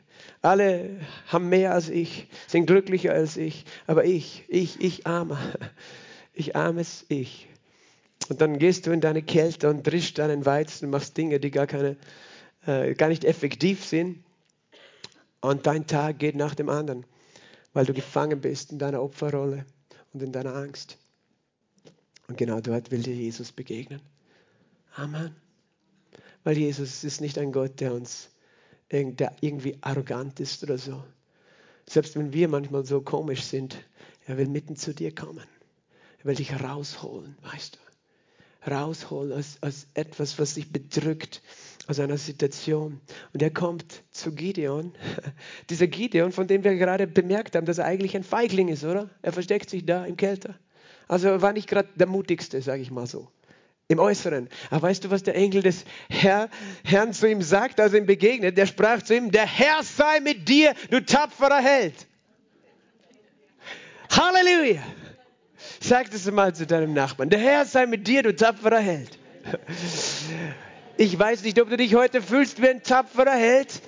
[0.41, 3.65] Alle haben mehr als ich, sind glücklicher als ich.
[3.87, 5.39] Aber ich, ich, ich armer.
[6.35, 7.47] Ich armes Ich.
[8.29, 11.51] Und dann gehst du in deine Kälte und drischst deinen Weizen und machst Dinge, die
[11.51, 11.97] gar, keine,
[12.67, 14.25] äh, gar nicht effektiv sind.
[15.41, 17.05] Und dein Tag geht nach dem anderen,
[17.73, 19.67] weil du gefangen bist in deiner Opferrolle
[20.13, 20.99] und in deiner Angst.
[22.29, 24.01] Und genau dort will dir Jesus begegnen.
[24.95, 25.35] Amen.
[26.45, 28.33] Weil Jesus ist nicht ein Gott, der uns
[28.93, 31.03] der irgendwie arrogant ist oder so,
[31.89, 33.77] Selbst wenn wir manchmal so komisch sind,
[34.27, 35.47] er will mitten zu dir kommen.
[36.19, 37.92] Er will dich rausholen, weißt du.
[38.69, 41.43] Rausholen aus, aus etwas, was dich bedrückt,
[41.89, 43.01] aus einer Situation.
[43.33, 44.95] Und er kommt zu Gideon.
[45.71, 49.11] Dieser Gideon, von dem wir gerade bemerkt haben, dass er eigentlich ein Feigling ist, oder?
[49.23, 50.55] Er versteckt sich da im Kelter.
[51.09, 53.29] Also er war nicht gerade der mutigste, sage ich mal so.
[53.89, 54.49] Im Äußeren.
[54.71, 56.49] Aber weißt du, was der Engel des Herr,
[56.85, 58.57] Herrn zu ihm sagt, als er ihm begegnet?
[58.57, 62.07] Der sprach zu ihm, der Herr sei mit dir, du tapferer Held.
[64.11, 64.83] Halleluja.
[65.85, 67.29] Sag das mal zu deinem Nachbarn.
[67.29, 69.19] Der Herr sei mit dir, du tapferer Held.
[70.97, 73.83] Ich weiß nicht, ob du dich heute fühlst wie ein tapferer Held.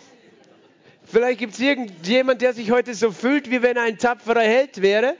[1.04, 4.82] Vielleicht gibt es irgendjemand, der sich heute so fühlt, wie wenn er ein tapferer Held
[4.82, 5.14] wäre.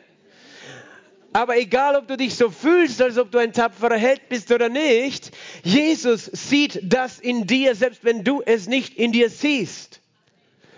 [1.33, 4.69] Aber egal, ob du dich so fühlst, als ob du ein tapferer Held bist oder
[4.69, 5.31] nicht,
[5.63, 10.01] Jesus sieht das in dir, selbst wenn du es nicht in dir siehst.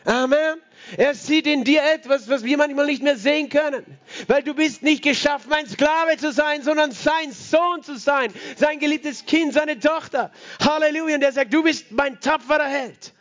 [0.04, 0.60] Amen.
[0.96, 3.84] Er sieht in dir etwas, was wir manchmal nicht mehr sehen können.
[4.28, 8.32] Weil du bist nicht geschaffen, ein Sklave zu sein, sondern sein Sohn zu sein.
[8.56, 10.30] Sein geliebtes Kind, seine Tochter.
[10.60, 11.16] Halleluja.
[11.16, 13.12] Und er sagt, du bist mein tapferer Held.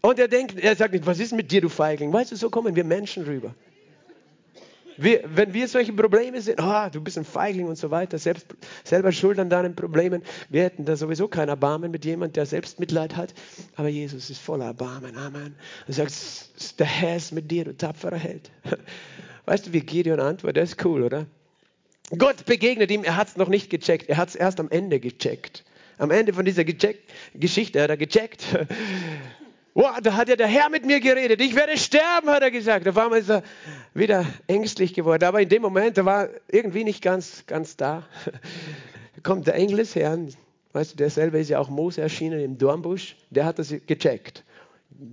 [0.00, 2.12] Und er denkt, er sagt nicht, was ist mit dir, du Feigling?
[2.12, 3.54] Weißt du, so kommen wir Menschen rüber.
[4.96, 8.46] Wir, wenn wir solche Probleme sehen, ah, du bist ein Feigling und so weiter, selbst,
[8.84, 12.80] selber schuld an deinen Problemen, wir hätten da sowieso kein Erbarmen mit jemandem, der selbst
[12.80, 13.34] Mitleid hat.
[13.76, 15.16] Aber Jesus ist voller Erbarmen.
[15.16, 15.54] Amen.
[15.86, 18.50] Er sagt, der Herr ist mit dir, du tapferer Held.
[19.46, 20.62] Weißt du, wie Gideon antwortet?
[20.62, 21.26] Das ist cool, oder?
[22.16, 25.00] Gott begegnet ihm, er hat es noch nicht gecheckt, er hat es erst am Ende
[25.00, 25.64] gecheckt.
[25.96, 28.44] Am Ende von dieser Geschichte hat er gecheckt.
[29.76, 31.40] Wow, da hat ja der Herr mit mir geredet.
[31.40, 32.86] Ich werde sterben, hat er gesagt.
[32.86, 33.42] Auf einmal ist er
[33.92, 35.24] wieder ängstlich geworden.
[35.24, 38.04] Aber in dem Moment, er war irgendwie nicht ganz, ganz da.
[38.24, 38.32] Da
[39.24, 40.32] kommt der Engel des Herrn.
[40.72, 43.16] Weißt du, derselbe ist ja auch Mose erschienen im Dornbusch.
[43.30, 44.44] Der hat das gecheckt.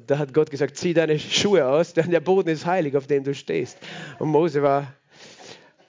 [0.06, 3.24] Da hat Gott gesagt, zieh deine Schuhe aus, denn der Boden ist heilig, auf dem
[3.24, 3.80] du stehst.
[4.20, 4.94] Und Mose war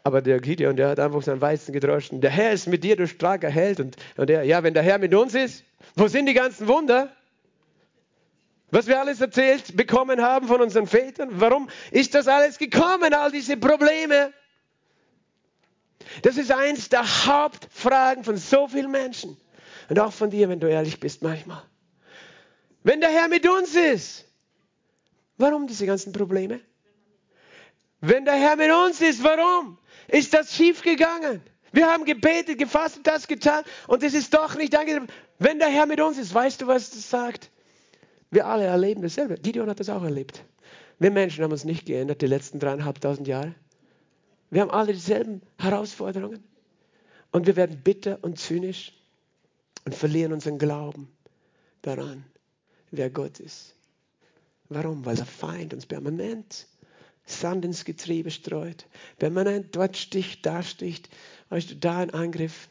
[0.03, 2.23] aber der Gideon, der hat einfach seinen Weizen gedroschen.
[2.23, 3.81] Der Herr ist mit dir, du starker Held.
[3.81, 5.63] Und, und er, ja, wenn der Herr mit uns ist,
[5.95, 7.11] wo sind die ganzen Wunder?
[8.73, 11.29] Was wir alles erzählt bekommen haben von unseren Vätern.
[11.33, 14.33] Warum ist das alles gekommen, all diese Probleme?
[16.23, 19.37] Das ist eins der Hauptfragen von so vielen Menschen.
[19.91, 21.63] Und auch von dir, wenn du ehrlich bist manchmal.
[22.83, 24.25] Wenn der Herr mit uns ist,
[25.37, 26.59] warum diese ganzen Probleme?
[28.01, 29.77] Wenn der Herr mit uns ist, warum
[30.09, 31.43] ist das schiefgegangen?
[31.73, 35.09] Wir haben gebetet, gefastet, das getan und es ist doch nicht angekommen.
[35.39, 37.51] Wenn der Herr mit uns ist, weißt du, was das sagt?
[38.33, 39.35] Wir alle erleben dasselbe.
[39.35, 40.43] Gideon hat das auch erlebt.
[40.99, 43.55] Wir Menschen haben uns nicht geändert die letzten dreieinhalbtausend Jahre.
[44.49, 46.43] Wir haben alle dieselben Herausforderungen.
[47.31, 48.95] Und wir werden bitter und zynisch
[49.85, 51.13] und verlieren unseren Glauben
[51.83, 52.25] daran,
[52.91, 53.75] wer Gott ist.
[54.71, 55.05] Warum?
[55.05, 56.67] Weil der Feind uns permanent
[57.27, 58.87] Sand ins Getriebe streut.
[59.19, 61.11] Permanent dort sticht, da sticht,
[61.51, 62.69] da ein Angriff.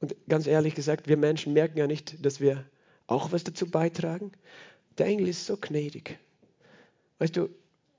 [0.00, 2.64] Und ganz ehrlich gesagt, wir Menschen merken ja nicht, dass wir
[3.06, 4.32] auch was dazu beitragen?
[4.98, 6.18] Der Engel ist so gnädig.
[7.18, 7.48] Weißt du,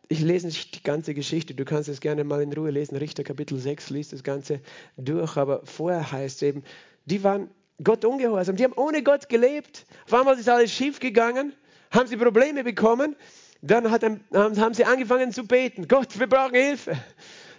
[0.09, 2.97] ich lese nicht die ganze Geschichte, du kannst es gerne mal in Ruhe lesen.
[2.97, 4.59] Richter Kapitel 6 liest das Ganze
[4.97, 6.63] durch, aber vorher heißt es eben,
[7.05, 7.49] die waren
[7.83, 9.85] Gott ungehorsam, die haben ohne Gott gelebt.
[10.05, 11.53] Auf einmal ist alles schief gegangen,
[11.91, 13.15] haben sie Probleme bekommen,
[13.61, 15.87] dann hat, haben sie angefangen zu beten.
[15.87, 16.97] Gott, wir brauchen Hilfe.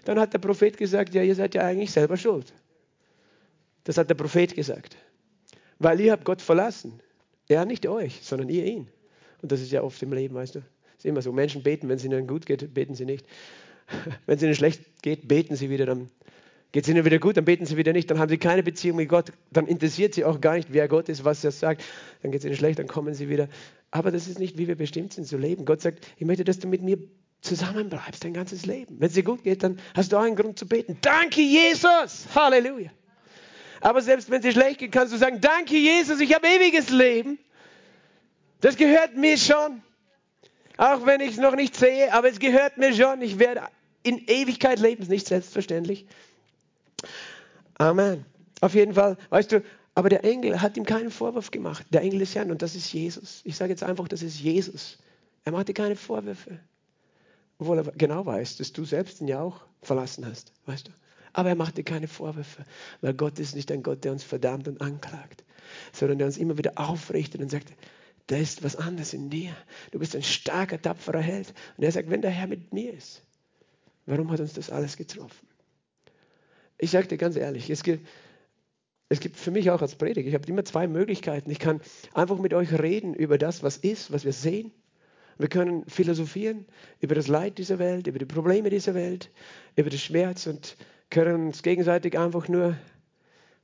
[0.05, 2.53] Dann hat der Prophet gesagt, ja, ihr seid ja eigentlich selber schuld.
[3.85, 4.97] Das hat der Prophet gesagt.
[5.79, 7.01] Weil ihr habt Gott verlassen.
[7.49, 8.89] Er nicht euch, sondern ihr ihn.
[9.43, 10.63] Und das ist ja oft im Leben, weißt du.
[10.97, 11.33] Ist immer so.
[11.33, 13.27] Menschen beten, wenn es ihnen gut geht, beten sie nicht.
[14.27, 16.09] Wenn es ihnen schlecht geht, beten sie wieder, dann
[16.73, 18.97] geht es ihnen wieder gut, dann beten sie wieder nicht, dann haben sie keine Beziehung
[18.97, 21.85] mit Gott, dann interessiert sie auch gar nicht, wer Gott ist, was er sagt,
[22.23, 23.49] dann geht es ihnen schlecht, dann kommen sie wieder.
[23.91, 25.67] Aber das ist nicht, wie wir bestimmt sind zu leben.
[25.67, 26.99] Gott sagt, ich möchte, dass du mit mir
[27.43, 28.97] zusammenbleibst dein ganzes Leben.
[28.99, 30.97] Wenn es dir gut geht, dann hast du auch einen Grund zu beten.
[31.03, 32.27] Danke, Jesus!
[32.35, 32.91] Halleluja!
[33.85, 36.89] Aber selbst wenn es dir schlecht geht, kannst du sagen, danke Jesus, ich habe ewiges
[36.89, 37.39] Leben.
[38.63, 39.83] Das gehört mir schon.
[40.79, 43.21] Auch wenn ich es noch nicht sehe, aber es gehört mir schon.
[43.21, 43.69] Ich werde
[44.03, 46.07] in Ewigkeit leben, ist nicht selbstverständlich.
[47.75, 48.25] Amen.
[48.63, 49.63] Auf jeden Fall, weißt du,
[49.95, 51.85] aber der Engel hat ihm keinen Vorwurf gemacht.
[51.91, 53.43] Der Engel des Herrn und das ist Jesus.
[53.45, 54.97] Ich sage jetzt einfach, das ist Jesus.
[55.45, 56.59] Er machte keine Vorwürfe.
[57.59, 60.93] Obwohl er genau weiß, dass du selbst ihn ja auch verlassen hast, weißt du.
[61.35, 62.65] Aber er macht dir keine Vorwürfe,
[63.03, 65.45] weil Gott ist nicht ein Gott, der uns verdammt und anklagt,
[65.93, 67.73] sondern der uns immer wieder aufrichtet und sagt,
[68.29, 69.55] da ist was anderes in dir.
[69.91, 71.53] Du bist ein starker, tapferer Held.
[71.77, 73.23] Und er sagt, wenn der Herr mit mir ist,
[74.07, 75.47] warum hat uns das alles getroffen?
[76.79, 78.07] Ich sage dir ganz ehrlich, es gibt,
[79.09, 81.51] es gibt für mich auch als Prediger, ich habe immer zwei Möglichkeiten.
[81.51, 81.81] Ich kann
[82.15, 84.71] einfach mit euch reden über das, was ist, was wir sehen.
[85.37, 86.65] Wir können philosophieren
[87.01, 89.31] über das Leid dieser Welt, über die Probleme dieser Welt,
[89.75, 90.77] über den Schmerz und
[91.11, 92.77] können uns gegenseitig einfach nur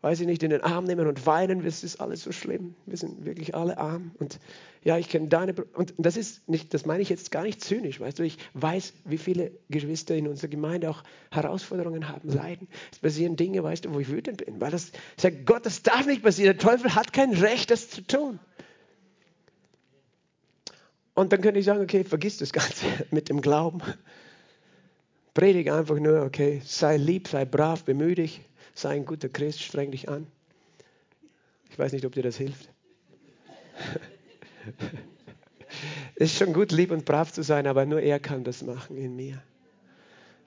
[0.02, 2.74] weiß ich nicht, in den Arm nehmen und weinen, es ist alles so schlimm.
[2.86, 4.12] Wir sind wirklich alle arm.
[4.18, 4.38] Und
[4.82, 8.00] ja, ich kenne deine, und das ist nicht, das meine ich jetzt gar nicht zynisch,
[8.00, 12.68] weißt du, ich weiß, wie viele Geschwister in unserer Gemeinde auch Herausforderungen haben, leiden.
[12.90, 15.82] Es passieren Dinge, weißt du, wo ich wütend bin, weil das, ich sage, Gott, das
[15.82, 16.56] darf nicht passieren.
[16.56, 18.38] Der Teufel hat kein Recht, das zu tun.
[21.12, 23.82] Und dann könnte ich sagen, okay, vergiss das Ganze mit dem Glauben.
[25.34, 28.42] Predige einfach nur, okay, sei lieb, sei brav, bemühe dich
[28.74, 30.26] sei ein guter Christ, streng dich an.
[31.70, 32.68] Ich weiß nicht, ob dir das hilft.
[36.16, 38.96] es ist schon gut, lieb und brav zu sein, aber nur er kann das machen
[38.96, 39.42] in mir.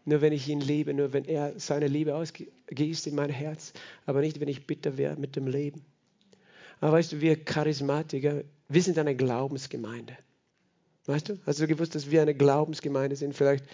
[0.06, 3.72] Nur wenn ich ihn liebe, nur wenn er seine Liebe ausgießt in mein Herz,
[4.06, 5.86] aber nicht, wenn ich bitter wäre mit dem Leben.
[6.82, 10.17] Aber weißt du, wir Charismatiker, wir sind eine Glaubensgemeinde.
[11.06, 11.39] Weißt du?
[11.46, 13.34] Hast du gewusst, dass wir eine Glaubensgemeinde sind?
[13.34, 13.65] Vielleicht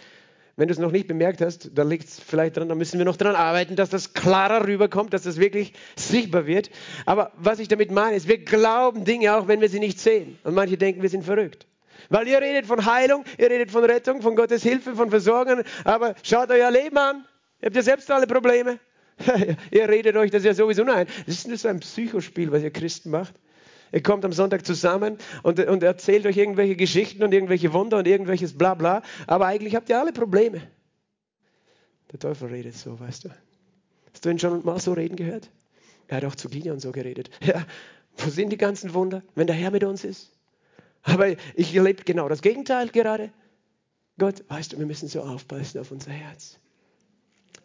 [0.59, 3.05] wenn du es noch nicht bemerkt hast, da liegt es vielleicht dran, da müssen wir
[3.05, 6.69] noch dran arbeiten, dass das klarer rüberkommt, dass das wirklich sichtbar wird.
[7.05, 10.37] Aber was ich damit meine, ist, wir glauben Dinge auch, wenn wir sie nicht sehen.
[10.43, 11.65] Und manche denken, wir sind verrückt.
[12.09, 16.13] Weil ihr redet von Heilung, ihr redet von Rettung, von Gottes Hilfe, von Versorgung, aber
[16.23, 17.23] schaut euer Leben an.
[17.61, 18.79] Ihr habt ja selbst alle Probleme.
[19.71, 21.07] ihr redet euch das ja sowieso ein.
[21.25, 23.35] Das ist nur so ein Psychospiel, was ihr Christen macht.
[23.91, 28.07] Ihr kommt am Sonntag zusammen und, und erzählt euch irgendwelche Geschichten und irgendwelche Wunder und
[28.07, 30.61] irgendwelches Blabla, aber eigentlich habt ihr alle Probleme.
[32.11, 33.29] Der Teufel redet so, weißt du.
[34.13, 35.49] Hast du ihn schon mal so reden gehört?
[36.07, 37.29] Er hat auch zu Gideon so geredet.
[37.41, 37.65] Ja,
[38.17, 40.31] wo sind die ganzen Wunder, wenn der Herr mit uns ist?
[41.03, 43.31] Aber ich erlebe genau das Gegenteil gerade.
[44.17, 46.59] Gott, weißt du, wir müssen so aufpassen auf unser Herz.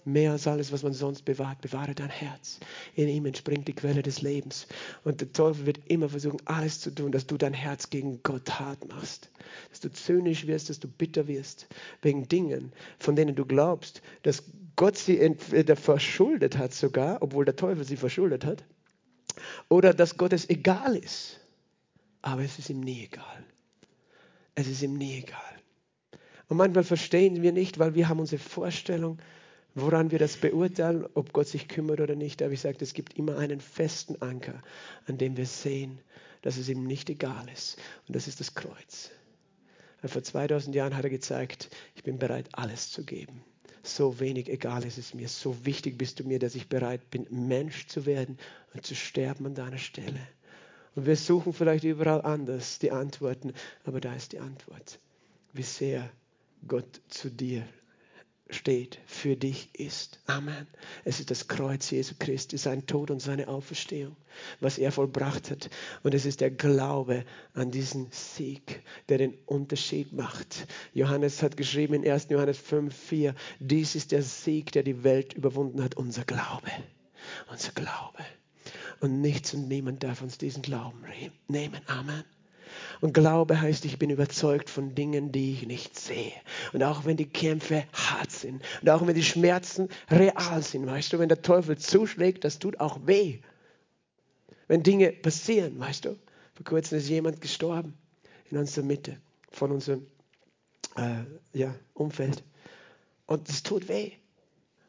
[0.07, 2.61] Mehr als alles, was man sonst bewahrt, bewahre dein Herz.
[2.95, 4.67] In ihm entspringt die Quelle des Lebens.
[5.03, 8.61] Und der Teufel wird immer versuchen, alles zu tun, dass du dein Herz gegen Gott
[8.61, 9.31] hart machst.
[9.71, 11.67] Dass du zynisch wirst, dass du bitter wirst.
[12.03, 14.43] Wegen Dingen, von denen du glaubst, dass
[14.77, 18.63] Gott sie entweder verschuldet hat sogar, obwohl der Teufel sie verschuldet hat.
[19.71, 21.41] Oder dass Gott es egal ist.
[22.21, 23.45] Aber es ist ihm nie egal.
[24.55, 25.41] Es ist ihm nie egal.
[26.49, 29.19] Und manchmal verstehen wir nicht, weil wir haben unsere Vorstellung,
[29.75, 32.43] woran wir das beurteilen, ob Gott sich kümmert oder nicht.
[32.43, 34.63] Aber ich sage, es gibt immer einen festen Anker,
[35.07, 35.99] an dem wir sehen,
[36.43, 37.79] dass es ihm nicht egal ist.
[38.07, 39.11] Und das ist das Kreuz.
[40.05, 43.43] Vor 2000 Jahren hat er gezeigt, ich bin bereit, alles zu geben.
[43.83, 47.27] So wenig egal ist es mir, so wichtig bist du mir, dass ich bereit bin,
[47.31, 48.39] Mensch zu werden
[48.73, 50.21] und zu sterben an deiner Stelle.
[50.95, 53.53] Und wir suchen vielleicht überall anders die Antworten,
[53.85, 55.01] aber da ist die Antwort.
[55.53, 56.11] Wie sehr
[56.67, 57.67] Gott zu dir
[58.55, 60.21] steht, für dich ist.
[60.27, 60.67] Amen.
[61.05, 64.17] Es ist das Kreuz Jesu Christi, sein Tod und seine Auferstehung,
[64.61, 65.71] was er vollbracht hat.
[66.03, 70.67] Und es ist der Glaube an diesen Sieg, der den Unterschied macht.
[70.93, 72.29] Johannes hat geschrieben in 1.
[72.31, 76.71] Johannes 5, 4, dies ist der Sieg, der die Welt überwunden hat, unser Glaube.
[77.51, 78.25] Unser Glaube.
[79.01, 81.05] Und nichts und niemand darf uns diesen Glauben
[81.49, 81.81] nehmen.
[81.87, 82.25] Amen.
[83.01, 86.33] Und Glaube heißt, ich bin überzeugt von Dingen, die ich nicht sehe.
[86.73, 91.13] Und auch wenn die Kämpfe hart sind und auch wenn die Schmerzen real sind, weißt
[91.13, 93.41] du, wenn der Teufel zuschlägt, das tut auch weh.
[94.69, 96.19] Wenn Dinge passieren, weißt du,
[96.55, 97.95] vor kurzem ist jemand gestorben
[98.51, 99.19] in unserer Mitte,
[99.51, 100.07] von unserem
[100.97, 102.43] äh, ja, Umfeld.
[103.27, 104.13] Und es tut weh.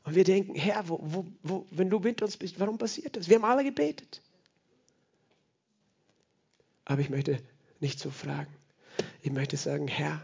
[0.03, 3.27] Und wir denken, Herr, wo, wo, wo, wenn du mit uns bist, warum passiert das?
[3.27, 4.21] Wir haben alle gebetet.
[6.85, 7.39] Aber ich möchte
[7.79, 8.53] nicht zu fragen.
[9.21, 10.21] Ich möchte sagen, Herr,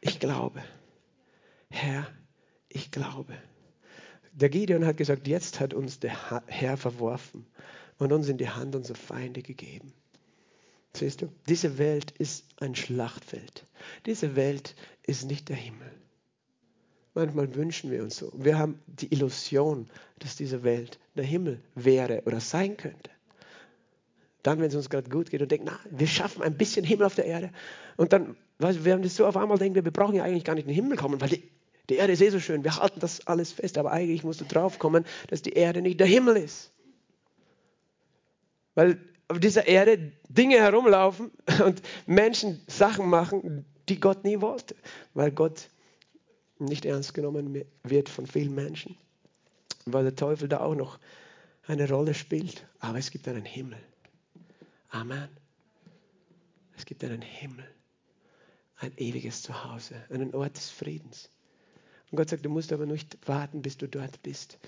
[0.00, 0.62] ich glaube.
[1.68, 2.06] Herr,
[2.68, 3.36] ich glaube.
[4.32, 7.46] Der Gideon hat gesagt, jetzt hat uns der Herr verworfen
[7.98, 9.92] und uns in die Hand unserer Feinde gegeben.
[10.94, 13.66] Siehst du, diese Welt ist ein Schlachtfeld.
[14.06, 15.92] Diese Welt ist nicht der Himmel.
[17.14, 18.32] Manchmal wünschen wir uns so.
[18.34, 23.10] Wir haben die Illusion, dass diese Welt der Himmel wäre oder sein könnte.
[24.42, 27.06] Dann, wenn es uns gerade gut geht und denken, na, wir schaffen ein bisschen Himmel
[27.06, 27.50] auf der Erde.
[27.96, 30.44] Und dann, weißt du, wir haben das so auf einmal denken, wir brauchen ja eigentlich
[30.44, 31.50] gar nicht in den Himmel kommen, weil die,
[31.90, 32.64] die Erde ist eh so schön.
[32.64, 33.76] Wir halten das alles fest.
[33.76, 36.72] Aber eigentlich musst du drauf kommen, dass die Erde nicht der Himmel ist.
[38.74, 41.30] Weil auf dieser Erde Dinge herumlaufen
[41.64, 44.76] und Menschen Sachen machen, die Gott nie wollte.
[45.14, 45.68] Weil Gott
[46.58, 48.96] nicht ernst genommen wird von vielen Menschen.
[49.84, 50.98] Weil der Teufel da auch noch
[51.66, 52.66] eine Rolle spielt.
[52.78, 53.78] Aber es gibt einen Himmel.
[54.90, 55.28] Amen.
[56.76, 57.66] Es gibt einen Himmel,
[58.76, 61.30] ein ewiges Zuhause, einen Ort des Friedens.
[62.10, 64.58] Und Gott sagt, du musst aber nicht warten, bis du dort bist,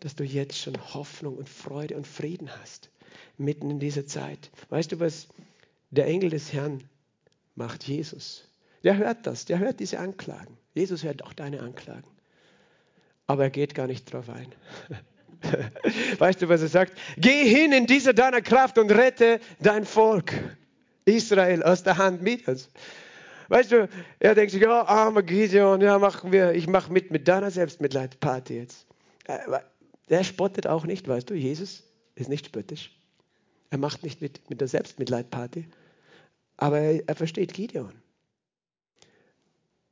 [0.00, 2.90] dass du jetzt schon Hoffnung und Freude und Frieden hast,
[3.38, 4.50] mitten in dieser Zeit.
[4.68, 5.28] Weißt du, was
[5.90, 6.84] der Engel des Herrn
[7.54, 8.48] macht Jesus.
[8.84, 10.56] Der hört das, der hört diese Anklagen.
[10.74, 12.08] Jesus hört auch deine Anklagen.
[13.26, 14.54] Aber er geht gar nicht drauf ein.
[16.18, 16.98] weißt du, was er sagt?
[17.16, 20.32] Geh hin in dieser deiner Kraft und rette dein Volk
[21.04, 22.70] Israel aus der Hand Midians.
[23.48, 23.88] Weißt du,
[24.20, 28.54] er denkt sich, ja, armer Gideon, ja, machen wir, ich mache mit mit deiner Selbstmitleidparty
[28.54, 28.86] jetzt.
[30.08, 31.82] Er spottet auch nicht, weißt du, Jesus
[32.14, 32.96] ist nicht spöttisch.
[33.70, 35.66] Er macht nicht mit mit der Selbstmitleidparty,
[36.56, 37.92] aber er, er versteht Gideon.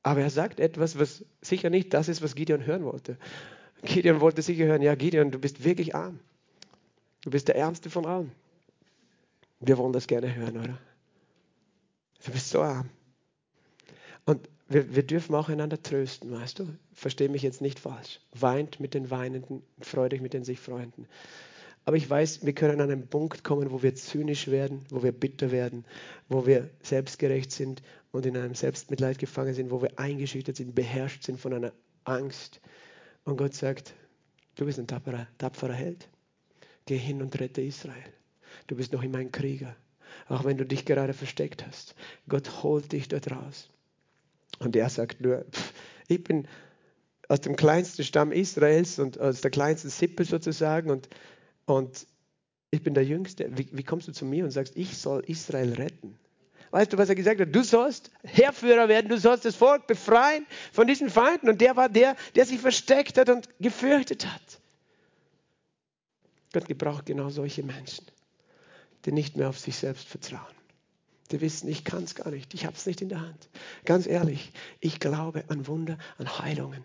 [0.02, 3.18] Aber er sagt etwas, was sicher nicht das ist, was Gideon hören wollte.
[3.82, 6.20] Gideon wollte sicher hören, ja Gideon, du bist wirklich arm.
[7.22, 8.32] Du bist der Ärmste von allen.
[9.60, 10.78] Wir wollen das gerne hören, oder?
[12.24, 12.88] Du bist so arm.
[14.24, 16.68] Und wir, wir dürfen auch einander trösten, weißt du?
[16.92, 18.20] Versteh mich jetzt nicht falsch.
[18.32, 21.06] Weint mit den Weinenden, freu dich mit den sich Freunden.
[21.84, 25.12] Aber ich weiß, wir können an einen Punkt kommen, wo wir zynisch werden, wo wir
[25.12, 25.86] bitter werden,
[26.28, 31.22] wo wir selbstgerecht sind und in einem Selbstmitleid gefangen sind, wo wir eingeschüchtert sind, beherrscht
[31.22, 31.72] sind von einer
[32.04, 32.60] Angst.
[33.28, 33.92] Und Gott sagt,
[34.54, 36.08] du bist ein tapferer, tapferer Held.
[36.86, 38.14] Geh hin und rette Israel.
[38.68, 39.76] Du bist noch immer ein Krieger,
[40.28, 41.94] auch wenn du dich gerade versteckt hast.
[42.26, 43.68] Gott holt dich dort raus.
[44.60, 45.74] Und er sagt nur, pff,
[46.06, 46.48] ich bin
[47.28, 51.10] aus dem kleinsten Stamm Israels und aus der kleinsten Sippe sozusagen und
[51.66, 52.06] und
[52.70, 53.50] ich bin der Jüngste.
[53.58, 56.18] Wie, wie kommst du zu mir und sagst, ich soll Israel retten?
[56.70, 57.54] Weißt du, was er gesagt hat?
[57.54, 61.48] Du sollst Herrführer werden, du sollst das Volk befreien von diesen Feinden.
[61.48, 64.60] Und der war der, der sich versteckt hat und gefürchtet hat.
[66.52, 68.06] Gott gebraucht genau solche Menschen,
[69.04, 70.42] die nicht mehr auf sich selbst vertrauen.
[71.30, 73.48] Die wissen, ich kann es gar nicht, ich habe es nicht in der Hand.
[73.84, 74.50] Ganz ehrlich,
[74.80, 76.84] ich glaube an Wunder, an Heilungen.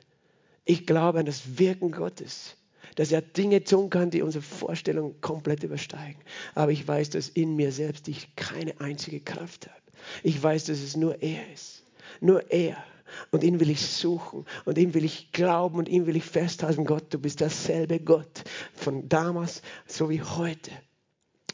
[0.66, 2.58] Ich glaube an das Wirken Gottes
[2.96, 6.22] dass er Dinge tun kann, die unsere Vorstellung komplett übersteigen.
[6.56, 9.82] Aber ich weiß, dass in mir selbst ich keine einzige Kraft habe.
[10.24, 11.84] Ich weiß, dass es nur er ist.
[12.20, 12.84] Nur er.
[13.32, 16.86] Und ihn will ich suchen und ihm will ich glauben und ihm will ich festhalten.
[16.86, 20.72] Gott, du bist derselbe Gott von damals so wie heute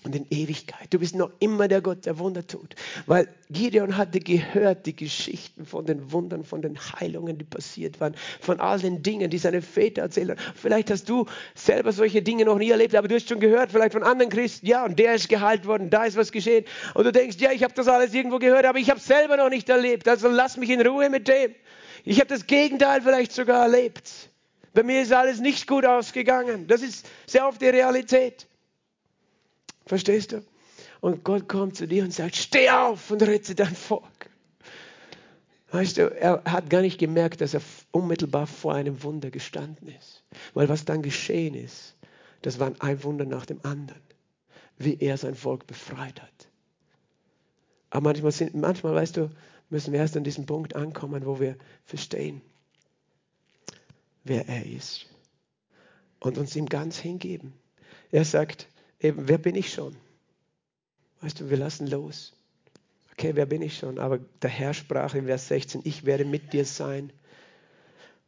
[0.04, 0.88] und in Ewigkeit.
[0.92, 2.76] Du bist noch immer der Gott, der Wunder tut.
[3.06, 8.16] Weil Gideon hatte gehört die Geschichten von den Wundern, von den Heilungen, die passiert waren,
[8.40, 10.40] von all den Dingen, die seine Väter erzählt haben.
[10.56, 11.26] Vielleicht hast du
[11.56, 14.66] selber solche Dinge noch nie erlebt, aber du hast schon gehört, vielleicht von anderen Christen,
[14.66, 16.66] ja, und der ist geheilt worden, da ist was geschehen.
[16.94, 19.50] Und du denkst, ja, ich habe das alles irgendwo gehört, aber ich habe selber noch
[19.50, 20.08] nicht erlebt.
[20.08, 21.54] Also lass mich in Ruhe mit dem.
[22.06, 24.30] Ich habe das Gegenteil vielleicht sogar erlebt.
[24.74, 26.68] Bei mir ist alles nicht gut ausgegangen.
[26.68, 28.49] Das ist sehr oft die Realität.
[29.90, 30.44] Verstehst du?
[31.02, 34.30] Und Gott kommt zu dir und sagt, steh auf und rette dein Volk.
[35.72, 40.24] Weißt du, er hat gar nicht gemerkt, dass er unmittelbar vor einem Wunder gestanden ist.
[40.54, 41.96] Weil was dann geschehen ist,
[42.44, 44.02] das war ein Wunder nach dem anderen,
[44.78, 46.50] wie er sein Volk befreit hat.
[47.90, 49.32] Aber manchmal, sind, manchmal, weißt du,
[49.72, 52.42] müssen wir erst an diesen Punkt ankommen, wo wir verstehen,
[54.24, 55.08] wer er ist
[56.20, 57.54] und uns ihm ganz hingeben.
[58.12, 58.68] Er sagt,
[59.00, 59.96] eben, wer bin ich schon?
[61.22, 62.34] Weißt du, wir lassen los.
[63.14, 64.00] Okay, wer bin ich schon?
[64.00, 67.12] Aber der Herr sprach in Vers 16, ich werde mit dir sein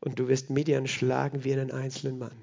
[0.02, 2.36] und du wirst Midian schlagen wie einen einzelnen Mann.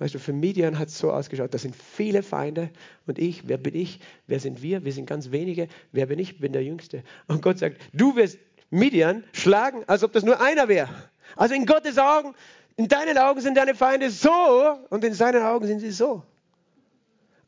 [0.00, 2.70] Weißt du, für Midian hat es so ausgeschaut, das sind viele Feinde
[3.06, 4.00] und ich, wer bin ich?
[4.26, 4.84] Wer sind wir?
[4.84, 5.68] Wir sind ganz wenige.
[5.92, 6.38] Wer bin ich?
[6.38, 7.02] Bin der Jüngste.
[7.26, 8.38] Und Gott sagt, du wirst
[8.70, 11.10] Midian schlagen, als ob das nur einer wäre.
[11.36, 12.34] Also in Gottes Augen,
[12.76, 14.30] in deinen Augen sind deine Feinde so
[14.90, 16.22] und in seinen Augen sind sie so.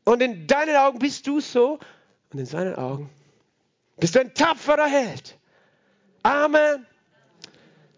[0.03, 1.79] Und in deinen Augen bist du so
[2.31, 3.09] und in seinen Augen
[3.97, 5.37] bist du ein tapferer Held.
[6.23, 6.85] Amen.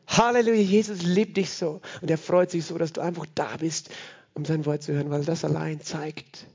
[0.08, 3.90] Halleluja, Jesus liebt dich so und er freut sich so, dass du einfach da bist,
[4.34, 6.46] um sein Wort zu hören, weil das allein zeigt,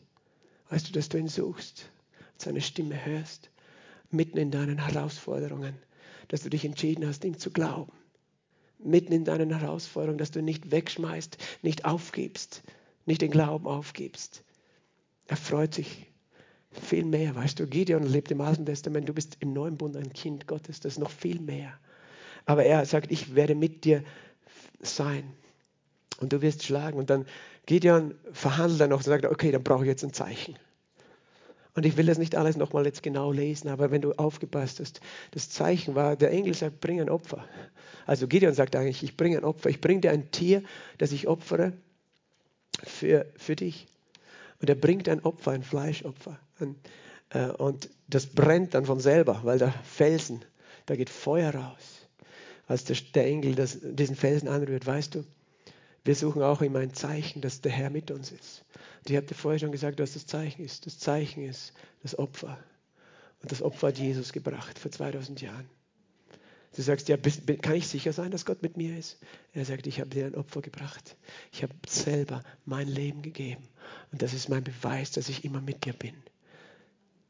[0.69, 1.87] weißt du, dass du ihn suchst,
[2.37, 3.51] seine Stimme hörst,
[4.11, 5.75] mitten in deinen Herausforderungen,
[6.29, 7.93] dass du dich entschieden hast, ihm zu glauben.
[8.79, 12.63] Mitten in deinen Herausforderungen, dass du nicht wegschmeißt, nicht aufgibst,
[13.07, 14.45] nicht den Glauben aufgibst,
[15.29, 16.07] er freut sich
[16.73, 17.35] viel mehr.
[17.37, 20.81] Weißt du, Gideon lebt im Alten Testament, du bist im Neuen Bund ein Kind Gottes,
[20.81, 21.73] das ist noch viel mehr.
[22.47, 24.03] Aber er sagt, ich werde mit dir
[24.81, 25.25] sein
[26.21, 26.99] und du wirst schlagen.
[26.99, 27.27] Und dann
[27.67, 30.57] Gideon verhandelt er noch und sagt, okay, dann brauche ich jetzt ein Zeichen.
[31.75, 35.01] Und ich will das nicht alles nochmal jetzt genau lesen, aber wenn du aufgepasst hast,
[35.31, 37.45] das Zeichen war, der Engel sagt, bring ein Opfer.
[38.07, 40.63] Also Gideon sagt eigentlich, ich bringe ein Opfer, ich bringe dir ein Tier,
[40.97, 41.75] das ich opfere
[42.83, 43.87] für, für dich.
[44.61, 46.39] Und er bringt ein Opfer, ein Fleischopfer.
[46.59, 46.77] Und,
[47.31, 50.45] äh, und das brennt dann von selber, weil der Felsen,
[50.87, 52.07] da geht Feuer raus.
[52.67, 55.25] Als der, der Engel das, diesen Felsen anrührt, weißt du,
[56.05, 58.65] wir suchen auch immer ein Zeichen, dass der Herr mit uns ist.
[59.01, 60.87] Und ich habe dir vorher schon gesagt, was das Zeichen ist.
[60.87, 62.59] Das Zeichen ist das Opfer.
[63.43, 65.69] Und das Opfer hat Jesus gebracht vor 2000 Jahren.
[66.77, 69.19] Du sagst, ja, kann ich sicher sein, dass Gott mit mir ist?
[69.53, 71.17] Er sagt, ich habe dir ein Opfer gebracht.
[71.53, 73.67] Ich habe selber mein Leben gegeben.
[74.13, 76.15] Und das ist mein Beweis, dass ich immer mit dir bin.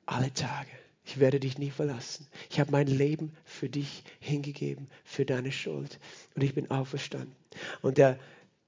[0.06, 0.70] Alle Tage.
[1.04, 2.26] Ich werde dich nie verlassen.
[2.50, 5.98] Ich habe mein Leben für dich hingegeben, für deine Schuld.
[6.34, 7.34] Und ich bin auferstanden.
[7.80, 8.18] Und der,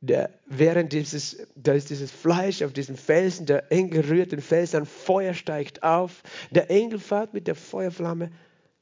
[0.01, 4.87] der, während dieses, da ist dieses Fleisch auf diesem Felsen, der Engel rührt den Felsen
[4.87, 6.23] Feuer steigt auf.
[6.51, 8.31] Der Engel fährt mit der Feuerflamme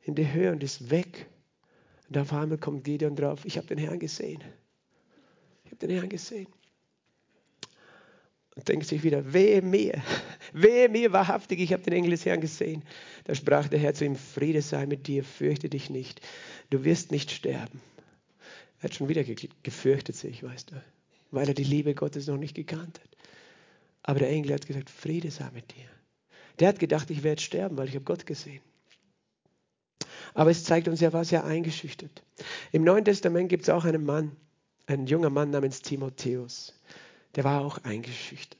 [0.02, 1.26] in die Höhe und ist weg.
[2.08, 4.42] Und auf einmal kommt Gideon drauf, ich habe den Herrn gesehen.
[5.64, 6.46] Ich habe den Herrn gesehen.
[8.56, 10.02] Und denkt sich wieder, wehe mir,
[10.52, 12.82] wehe mir wahrhaftig, ich habe den Engel des Herrn gesehen.
[13.24, 16.20] Da sprach der Herr zu ihm, Friede sei mit dir, fürchte dich nicht,
[16.70, 17.80] du wirst nicht sterben.
[18.80, 19.22] Er hat schon wieder
[19.62, 20.82] gefürchtet sich, weißt du,
[21.30, 23.10] weil er die Liebe Gottes noch nicht gekannt hat.
[24.02, 25.84] Aber der Engel hat gesagt, Friede sei mit dir.
[26.58, 28.62] Der hat gedacht, ich werde sterben, weil ich habe Gott gesehen.
[30.34, 32.22] Aber es zeigt uns, er war sehr eingeschüchtert.
[32.72, 34.32] Im Neuen Testament gibt es auch einen Mann,
[34.86, 36.74] einen junger Mann namens Timotheus.
[37.34, 38.58] Der war auch eingeschüchtert.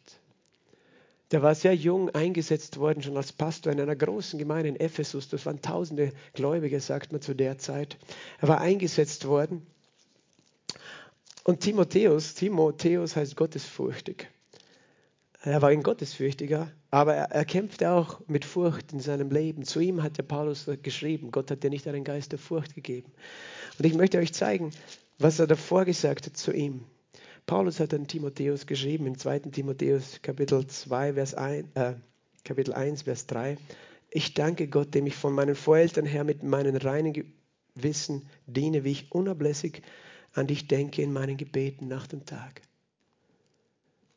[1.31, 5.29] Der war sehr jung eingesetzt worden, schon als Pastor in einer großen Gemeinde in Ephesus.
[5.29, 7.99] Das waren tausende Gläubige, sagt man zu der Zeit.
[8.41, 9.67] Er war eingesetzt worden.
[11.45, 14.29] Und Timotheus, Timotheus heißt gottesfurchtig.
[15.43, 19.65] Er war ein Gottesfürchtiger, aber er, er kämpfte auch mit Furcht in seinem Leben.
[19.65, 23.13] Zu ihm hat der Paulus geschrieben, Gott hat dir nicht einen Geist der Furcht gegeben.
[23.79, 24.71] Und ich möchte euch zeigen,
[25.19, 26.85] was er davor gesagt hat zu ihm.
[27.47, 29.39] Paulus hat an Timotheus geschrieben, im 2.
[29.41, 31.95] Timotheus Kapitel 2, Vers 1, äh,
[32.45, 33.57] Kapitel 1, Vers 3.
[34.11, 37.13] Ich danke Gott, dem ich von meinen Voreltern her mit meinen reinen
[37.75, 39.83] Gewissen diene, wie ich unablässig
[40.35, 42.63] an dich denke in meinen Gebeten Nacht und Tag.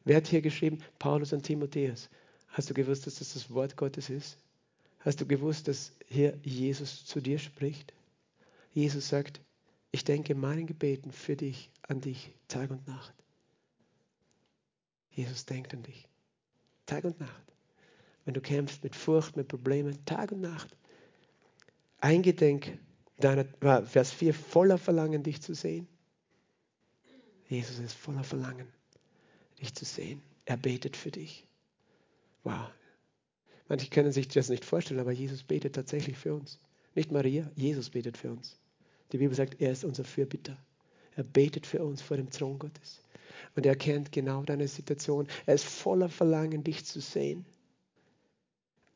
[0.04, 0.80] Wer hat hier geschrieben?
[1.00, 2.10] Paulus und Timotheus.
[2.52, 4.38] Hast du gewusst, dass das das Wort Gottes ist?
[5.00, 7.94] Hast du gewusst, dass hier Jesus zu dir spricht?
[8.74, 9.42] Jesus sagt,
[9.92, 13.14] ich denke meinen Gebeten für dich, an dich, Tag und Nacht.
[15.12, 16.08] Jesus denkt an dich,
[16.86, 17.44] Tag und Nacht.
[18.26, 20.70] Wenn du kämpfst mit Furcht, mit Problemen, Tag und Nacht.
[22.00, 22.78] Eingedenk
[23.18, 23.46] deiner,
[23.86, 25.88] Vers 4, voller Verlangen, dich zu sehen.
[27.50, 28.68] Jesus ist voller Verlangen
[29.62, 30.22] dich zu sehen.
[30.46, 31.46] Er betet für dich.
[32.44, 32.70] Wow.
[33.68, 36.60] Manche können sich das nicht vorstellen, aber Jesus betet tatsächlich für uns.
[36.96, 38.58] Nicht Maria, Jesus betet für uns.
[39.12, 40.58] Die Bibel sagt, er ist unser Fürbitter.
[41.16, 43.02] Er betet für uns vor dem Thron Gottes.
[43.56, 45.28] Und er kennt genau deine Situation.
[45.46, 47.46] Er ist voller Verlangen, dich zu sehen.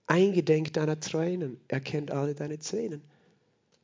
[0.08, 1.60] Eingedenk deiner Tränen.
[1.68, 3.02] Er kennt alle deine Tränen.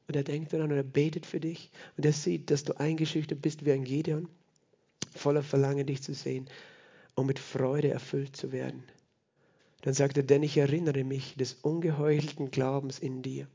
[0.08, 1.72] Und er denkt daran und er betet für dich.
[1.98, 4.28] Und er sieht, dass du eingeschüchtert bist wie ein Gideon.
[5.16, 6.50] Voller Verlangen, dich zu sehen
[7.16, 8.84] um mit Freude erfüllt zu werden.
[9.82, 13.48] Dann sagt er, denn ich erinnere mich des ungeheuchelten Glaubens in dir.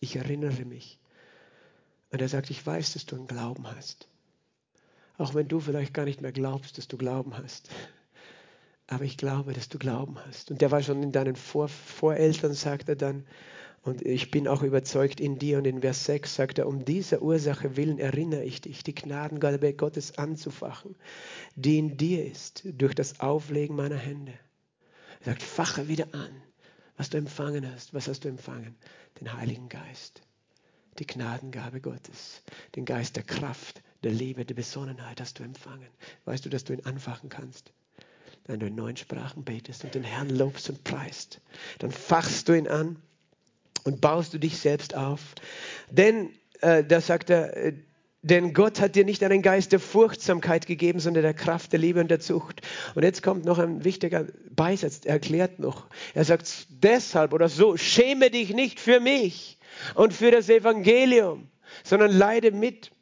[0.00, 0.98] Ich erinnere mich.
[2.10, 4.08] Und er sagt, ich weiß, dass du einen Glauben hast.
[5.18, 7.70] Auch wenn du vielleicht gar nicht mehr glaubst, dass du Glauben hast.
[8.86, 10.50] Aber ich glaube, dass du Glauben hast.
[10.50, 13.24] Und der war schon in deinen Vor Voreltern, sagt er dann.
[13.82, 15.58] Und ich bin auch überzeugt in dir.
[15.58, 19.74] Und in Vers 6 sagt er, um dieser Ursache willen erinnere ich dich, die Gnadengabe
[19.74, 20.96] Gottes anzufachen,
[21.54, 24.32] die in dir ist, durch das Auflegen meiner Hände.
[25.24, 26.42] Er sagt, fache wieder an,
[26.98, 27.94] was du empfangen hast.
[27.94, 28.76] Was hast du empfangen?
[29.20, 30.20] Den Heiligen Geist,
[30.98, 32.42] die Gnadengabe Gottes,
[32.76, 35.88] den Geist der Kraft, der Liebe, der Besonnenheit hast du empfangen.
[36.26, 37.72] Weißt du, dass du ihn anfachen kannst?
[38.46, 41.40] Wenn du in neuen Sprachen betest und den Herrn lobst und preist,
[41.78, 43.00] dann fachst du ihn an
[43.84, 45.34] und baust du dich selbst auf.
[45.88, 47.72] Denn, äh, da sagt er, äh,
[48.24, 52.00] denn Gott hat dir nicht einen Geist der Furchtsamkeit gegeben, sondern der Kraft, der Liebe
[52.00, 52.62] und der Zucht.
[52.94, 55.86] Und jetzt kommt noch ein wichtiger Beisatz, er erklärt noch.
[56.14, 59.58] Er sagt deshalb oder so, schäme dich nicht für mich
[59.94, 61.48] und für das Evangelium,
[61.82, 62.92] sondern leide mit,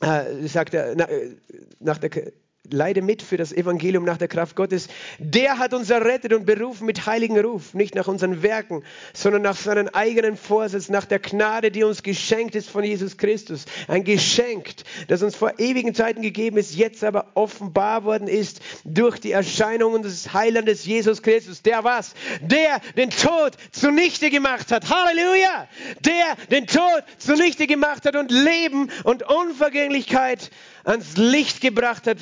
[0.00, 1.36] äh, sagt er, na, äh,
[1.80, 2.32] nach der
[2.70, 4.88] leide mit für das Evangelium nach der Kraft Gottes.
[5.18, 9.56] Der hat uns errettet und berufen mit heiligen Ruf, nicht nach unseren Werken, sondern nach
[9.56, 13.66] seinem eigenen Vorsatz, nach der Gnade, die uns geschenkt ist von Jesus Christus.
[13.86, 14.74] Ein Geschenk,
[15.08, 20.02] das uns vor ewigen Zeiten gegeben ist, jetzt aber offenbar worden ist durch die Erscheinung
[20.02, 21.62] des Heilandes Jesus Christus.
[21.62, 22.14] Der was?
[22.40, 24.88] Der den Tod zunichte gemacht hat.
[24.88, 25.68] Halleluja!
[26.00, 30.50] Der den Tod zunichte gemacht hat und Leben und Unvergänglichkeit
[30.84, 32.18] ans Licht gebracht hat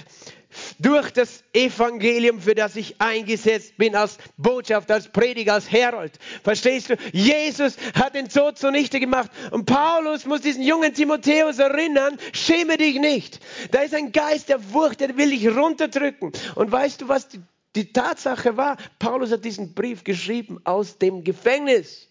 [0.79, 6.13] durch das Evangelium, für das ich eingesetzt bin als Botschaft, als Prediger, als Herold.
[6.43, 6.97] Verstehst du?
[7.13, 9.31] Jesus hat den Tod zunichte gemacht.
[9.51, 13.41] Und Paulus muss diesen jungen Timotheus erinnern, schäme dich nicht.
[13.71, 16.33] Da ist ein Geist der Furcht, der will dich runterdrücken.
[16.55, 17.29] Und weißt du, was
[17.75, 22.09] die Tatsache war, Paulus hat diesen Brief geschrieben aus dem Gefängnis.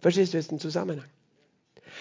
[0.00, 1.11] Verstehst du jetzt den Zusammenhang?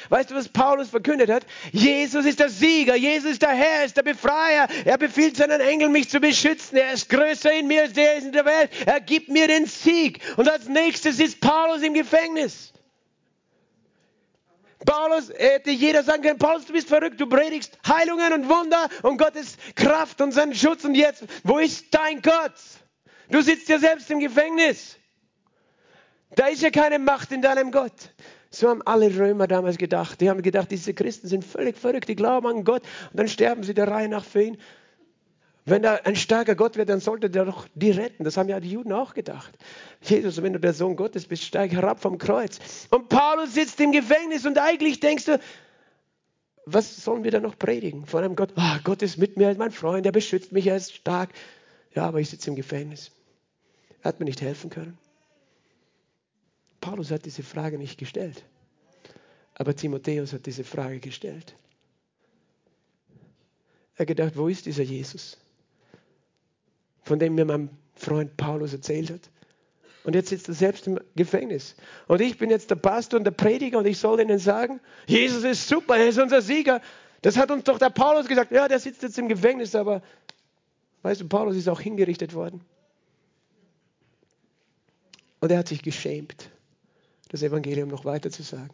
[0.10, 1.46] Weißt du, was Paulus verkündet hat?
[1.72, 4.68] Jesus ist der Sieger, Jesus ist der Herr, ist der Befreier.
[4.86, 6.78] Er befiehlt seinen Engeln, mich zu beschützen.
[6.78, 8.72] Er ist größer in mir als der ist in der Welt.
[8.86, 10.20] Er gibt mir den Sieg.
[10.38, 12.72] Und als nächstes ist Paulus im Gefängnis.
[14.86, 19.18] Paulus, hätte jeder sagen können, Paulus, du bist verrückt, du predigst Heilungen und Wunder und
[19.18, 22.54] Gottes Kraft und seinen Schutz und jetzt, wo ist dein Gott?
[23.30, 24.98] Du sitzt ja selbst im Gefängnis.
[26.36, 28.14] Da ist ja keine Macht in deinem Gott.
[28.50, 30.20] So haben alle Römer damals gedacht.
[30.22, 33.64] Die haben gedacht, diese Christen sind völlig verrückt, die glauben an Gott und dann sterben
[33.64, 34.58] sie der Reihe nach für ihn.
[35.64, 38.24] Wenn da ein starker Gott wird, dann sollte der doch die retten.
[38.24, 39.54] Das haben ja die Juden auch gedacht.
[40.02, 42.60] Jesus, wenn du der Sohn Gottes bist, steig herab vom Kreuz.
[42.90, 45.40] Und Paulus sitzt im Gefängnis und eigentlich denkst du,
[46.66, 48.06] was sollen wir da noch predigen?
[48.06, 50.68] Von einem Gott, oh, Gott ist mit mir, er ist mein Freund, er beschützt mich,
[50.68, 51.30] er ist stark.
[51.94, 53.12] Ja, aber ich sitze im Gefängnis.
[54.02, 54.98] Er hat mir nicht helfen können.
[56.82, 58.44] Paulus hat diese Frage nicht gestellt.
[59.54, 61.56] Aber Timotheus hat diese Frage gestellt.
[63.96, 65.38] Er hat gedacht, wo ist dieser Jesus,
[67.04, 69.30] von dem mir mein Freund Paulus erzählt hat?
[70.04, 71.76] Und jetzt sitzt er selbst im Gefängnis.
[72.08, 75.44] Und ich bin jetzt der Pastor und der Prediger und ich soll ihnen sagen, Jesus
[75.44, 76.82] ist super, er ist unser Sieger.
[77.22, 78.52] Das hat uns doch der Paulus gesagt.
[78.52, 80.02] Ja, der sitzt jetzt im Gefängnis, aber
[81.04, 82.62] weißt du, Paulus ist auch hingerichtet worden.
[85.40, 86.50] Und er hat sich geschämt
[87.32, 88.74] das Evangelium noch weiter zu sagen.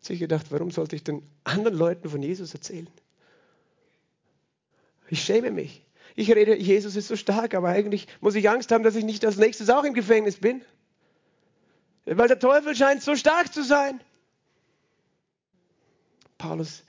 [0.00, 2.88] Sich gedacht, warum sollte ich den anderen Leuten von Jesus erzählen?
[5.08, 5.84] Ich schäme mich.
[6.14, 9.24] Ich rede, Jesus ist so stark, aber eigentlich muss ich Angst haben, dass ich nicht
[9.24, 10.62] als nächstes auch im Gefängnis bin.
[12.04, 14.00] Weil der Teufel scheint so stark zu sein.
[16.38, 16.84] Paulus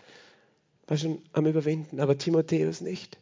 [0.85, 3.17] war schon am Überwinden, aber Timotheus nicht.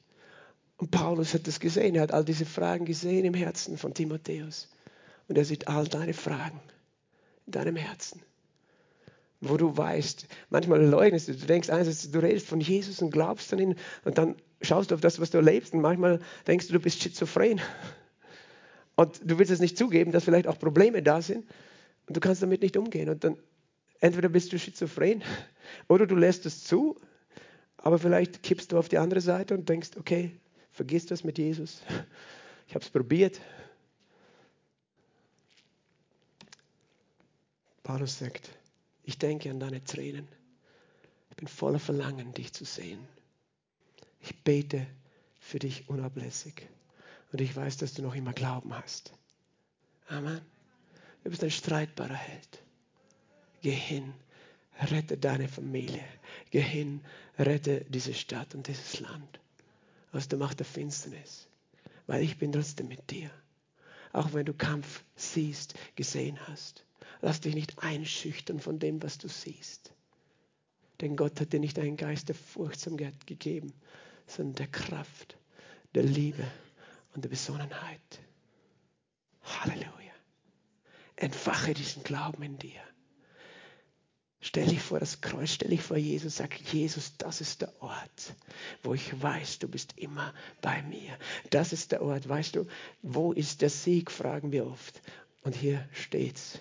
[0.76, 1.96] Und Paulus hat das gesehen.
[1.96, 4.68] Er hat all diese Fragen gesehen im Herzen von Timotheus.
[5.30, 6.60] Und er sieht all deine Fragen
[7.48, 8.22] in deinem Herzen.
[9.40, 13.52] Wo du weißt, manchmal leugnest du, du denkst einerseits, du redest von Jesus und glaubst
[13.54, 16.74] an ihn und dann schaust du auf das, was du erlebst und manchmal denkst du,
[16.74, 17.62] du bist schizophren.
[18.96, 21.46] Und du willst es nicht zugeben, dass vielleicht auch Probleme da sind
[22.08, 23.10] und du kannst damit nicht umgehen.
[23.10, 23.38] Und dann
[24.00, 25.24] entweder bist du schizophren
[25.88, 27.00] oder du lässt es zu,
[27.78, 30.32] aber vielleicht kippst du auf die andere Seite und denkst, okay,
[30.72, 31.84] vergiss das mit Jesus.
[32.68, 33.40] Ich habe es probiert,
[37.88, 38.52] Paulus sagt,
[39.04, 40.28] ich denke an deine Tränen.
[41.30, 43.00] Ich bin voller Verlangen, dich zu sehen.
[44.20, 44.86] Ich bete
[45.40, 46.68] für dich unablässig.
[47.32, 49.14] Und ich weiß, dass du noch immer Glauben hast.
[50.10, 50.42] Amen.
[51.24, 52.62] Du bist ein streitbarer Held.
[53.62, 54.14] Geh hin,
[54.92, 56.04] rette deine Familie.
[56.52, 57.00] Geh hin,
[57.40, 59.40] rette diese Stadt und dieses Land
[60.12, 61.48] aus der Macht der Finsternis.
[62.06, 63.32] Weil ich bin trotzdem mit dir.
[64.12, 66.84] Auch wenn du Kampf siehst, gesehen hast.
[67.22, 69.94] Lass dich nicht einschüchtern von dem, was du siehst.
[71.02, 73.74] Denn Gott hat dir nicht einen Geist der Furchtsamkeit gegeben,
[74.26, 75.38] sondern der Kraft,
[75.96, 76.46] der Liebe
[77.14, 78.20] und der Besonnenheit.
[79.44, 79.94] Halleluja.
[81.16, 82.82] Entfache diesen Glauben in dir.
[84.40, 88.36] Stell dich vor das Kreuz, stell dich vor Jesus, sag Jesus, das ist der Ort,
[88.84, 91.18] wo ich weiß, du bist immer bei mir.
[91.50, 92.68] Das ist der Ort, weißt du,
[93.02, 95.02] wo ist der Sieg, fragen wir oft.
[95.42, 96.60] Und hier steht's.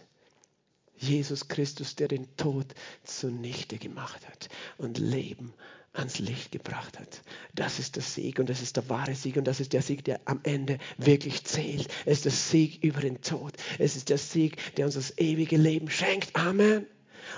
[0.99, 2.67] Jesus Christus, der den Tod
[3.05, 5.53] zunichte gemacht hat und Leben
[5.93, 7.23] ans Licht gebracht hat.
[7.55, 10.05] Das ist der Sieg und das ist der wahre Sieg und das ist der Sieg,
[10.05, 11.89] der am Ende wirklich zählt.
[12.05, 13.53] Es ist der Sieg über den Tod.
[13.79, 16.37] Es ist der Sieg, der uns das ewige Leben schenkt.
[16.37, 16.87] Amen.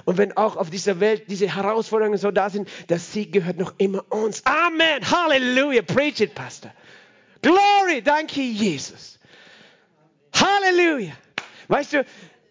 [0.05, 3.75] Und wenn auch auf dieser Welt diese Herausforderungen so da sind, der Sieg gehört noch
[3.79, 4.45] immer uns.
[4.45, 5.09] Amen.
[5.11, 5.83] Halleluja.
[5.83, 6.73] Preach it, Pastor.
[7.43, 8.03] Glory.
[8.03, 9.19] Danke, Jesus.
[10.35, 11.13] Halleluja.
[11.69, 12.05] Weißt du,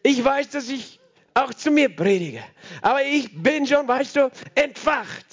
[0.03, 0.96] ich weiß, dass ich
[1.38, 2.43] auch zu mir predige.
[2.81, 5.25] Aber ich bin schon, weißt du, entfacht.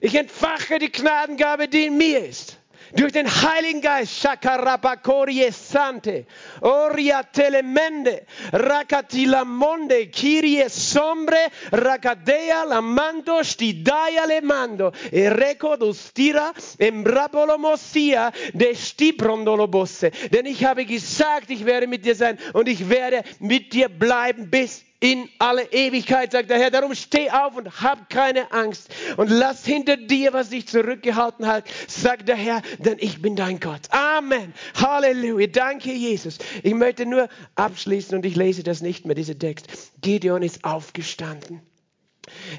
[0.00, 2.58] Ich entfache die Gnadengabe, die in mir ist.
[2.94, 6.26] Durch den Heiligen Geist, Shakarabakorie Sante,
[6.60, 11.38] Oria Telemende, Rakatila Monde, Kirie Sombre,
[11.70, 20.10] Rakadea Lamando, Stidaya Lemando, Ereko Dustira, Embrapolomosia, de Stibrondolobosse.
[20.30, 24.50] Denn ich habe gesagt, ich werde mit dir sein und ich werde mit dir bleiben
[24.50, 26.70] bis in alle Ewigkeit, sagt der Herr.
[26.70, 31.64] Darum steh auf und hab keine Angst und lass hinter dir, was dich zurückgehalten hat,
[31.88, 33.80] sagt der Herr, denn ich bin dein Gott.
[33.90, 34.54] Amen.
[34.76, 35.48] Halleluja.
[35.48, 36.38] Danke, Jesus.
[36.62, 39.92] Ich möchte nur abschließen und ich lese das nicht mehr, dieser Text.
[40.00, 41.60] Gideon ist aufgestanden.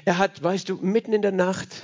[0.04, 1.82] Er hat, weißt du, mitten in der Nacht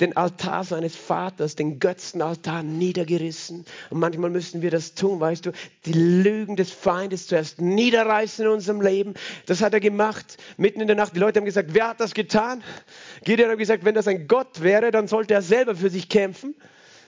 [0.00, 3.64] den Altar seines Vaters, den Götzenaltar niedergerissen.
[3.90, 5.52] Und manchmal müssen wir das tun, weißt du,
[5.86, 9.14] die Lügen des Feindes zuerst niederreißen in unserem Leben.
[9.46, 11.14] Das hat er gemacht, mitten in der Nacht.
[11.14, 12.62] Die Leute haben gesagt, wer hat das getan?
[13.24, 16.54] Gideon hat gesagt, wenn das ein Gott wäre, dann sollte er selber für sich kämpfen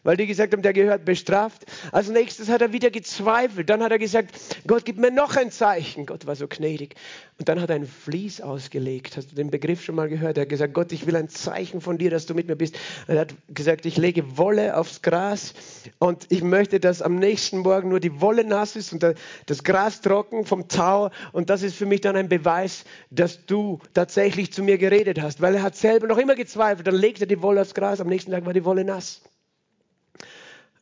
[0.07, 1.67] weil die gesagt haben, der gehört bestraft.
[1.91, 3.69] Als nächstes hat er wieder gezweifelt.
[3.69, 4.31] Dann hat er gesagt,
[4.65, 6.07] Gott, gib mir noch ein Zeichen.
[6.07, 6.95] Gott war so gnädig.
[7.39, 9.17] Und dann hat er ein Vlies ausgelegt.
[9.17, 10.39] Hast du den Begriff schon mal gehört?
[10.39, 12.79] Er hat gesagt, Gott, ich will ein Zeichen von dir, dass du mit mir bist.
[13.09, 15.55] Er hat gesagt, ich lege Wolle aufs Gras
[15.99, 19.05] und ich möchte, dass am nächsten Morgen nur die Wolle nass ist und
[19.47, 21.11] das Gras trocken vom Tau.
[21.33, 25.41] Und das ist für mich dann ein Beweis, dass du tatsächlich zu mir geredet hast.
[25.41, 26.87] Weil er hat selber noch immer gezweifelt.
[26.87, 28.01] Dann legt er die Wolle aufs Gras.
[28.01, 29.21] Am nächsten Tag war die Wolle nass.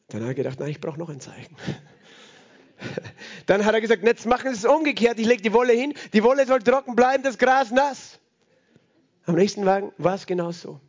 [0.08, 1.56] Dann hat er gedacht, nein, ich brauche noch ein Zeichen.
[3.46, 5.18] Dann hat er gesagt, jetzt machen Sie es umgekehrt.
[5.18, 8.18] Ich lege die Wolle hin, die Wolle soll trocken bleiben, das Gras nass.
[9.26, 10.80] Am nächsten Wagen war es genau so.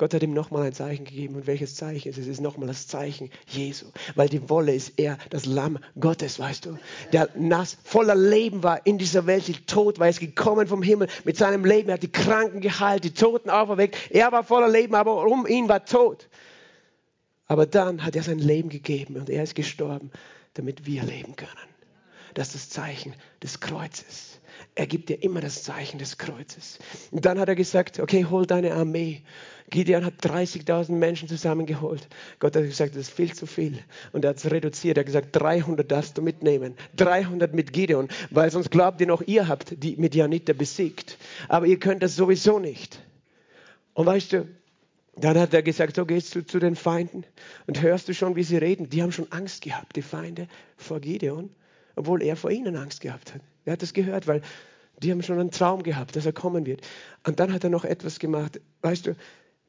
[0.00, 1.34] Gott hat ihm nochmal ein Zeichen gegeben.
[1.34, 2.24] Und welches Zeichen ist es?
[2.24, 3.84] Es ist nochmal das Zeichen Jesu.
[4.14, 6.78] Weil die Wolle ist er, das Lamm Gottes, weißt du.
[7.12, 10.06] Der nass, voller Leben war in dieser Welt, die tot war.
[10.06, 11.90] Er ist gekommen vom Himmel mit seinem Leben.
[11.90, 13.94] Er hat die Kranken geheilt, die Toten auferweckt.
[14.08, 16.30] Er war voller Leben, aber um ihn war tot.
[17.50, 20.12] Aber dann hat er sein Leben gegeben und er ist gestorben,
[20.54, 21.50] damit wir leben können.
[22.34, 24.38] Das ist das Zeichen des Kreuzes.
[24.76, 26.78] Er gibt dir immer das Zeichen des Kreuzes.
[27.10, 29.22] Und dann hat er gesagt, okay, hol deine Armee.
[29.68, 32.06] Gideon hat 30.000 Menschen zusammengeholt.
[32.38, 33.80] Gott hat gesagt, das ist viel zu viel.
[34.12, 34.96] Und er hat es reduziert.
[34.96, 36.76] Er hat gesagt, 300 darfst du mitnehmen.
[36.98, 41.18] 300 mit Gideon, weil sonst glaubt ihr noch, ihr habt die Midianiter besiegt.
[41.48, 43.02] Aber ihr könnt das sowieso nicht.
[43.94, 44.46] Und weißt du,
[45.16, 47.24] dann hat er gesagt, so gehst du zu den Feinden
[47.66, 48.88] und hörst du schon, wie sie reden.
[48.88, 51.50] Die haben schon Angst gehabt, die Feinde vor Gideon,
[51.96, 53.42] obwohl er vor ihnen Angst gehabt hat.
[53.64, 54.42] Er hat das gehört, weil
[55.02, 56.86] die haben schon einen Traum gehabt, dass er kommen wird.
[57.26, 58.60] Und dann hat er noch etwas gemacht.
[58.82, 59.16] Weißt du,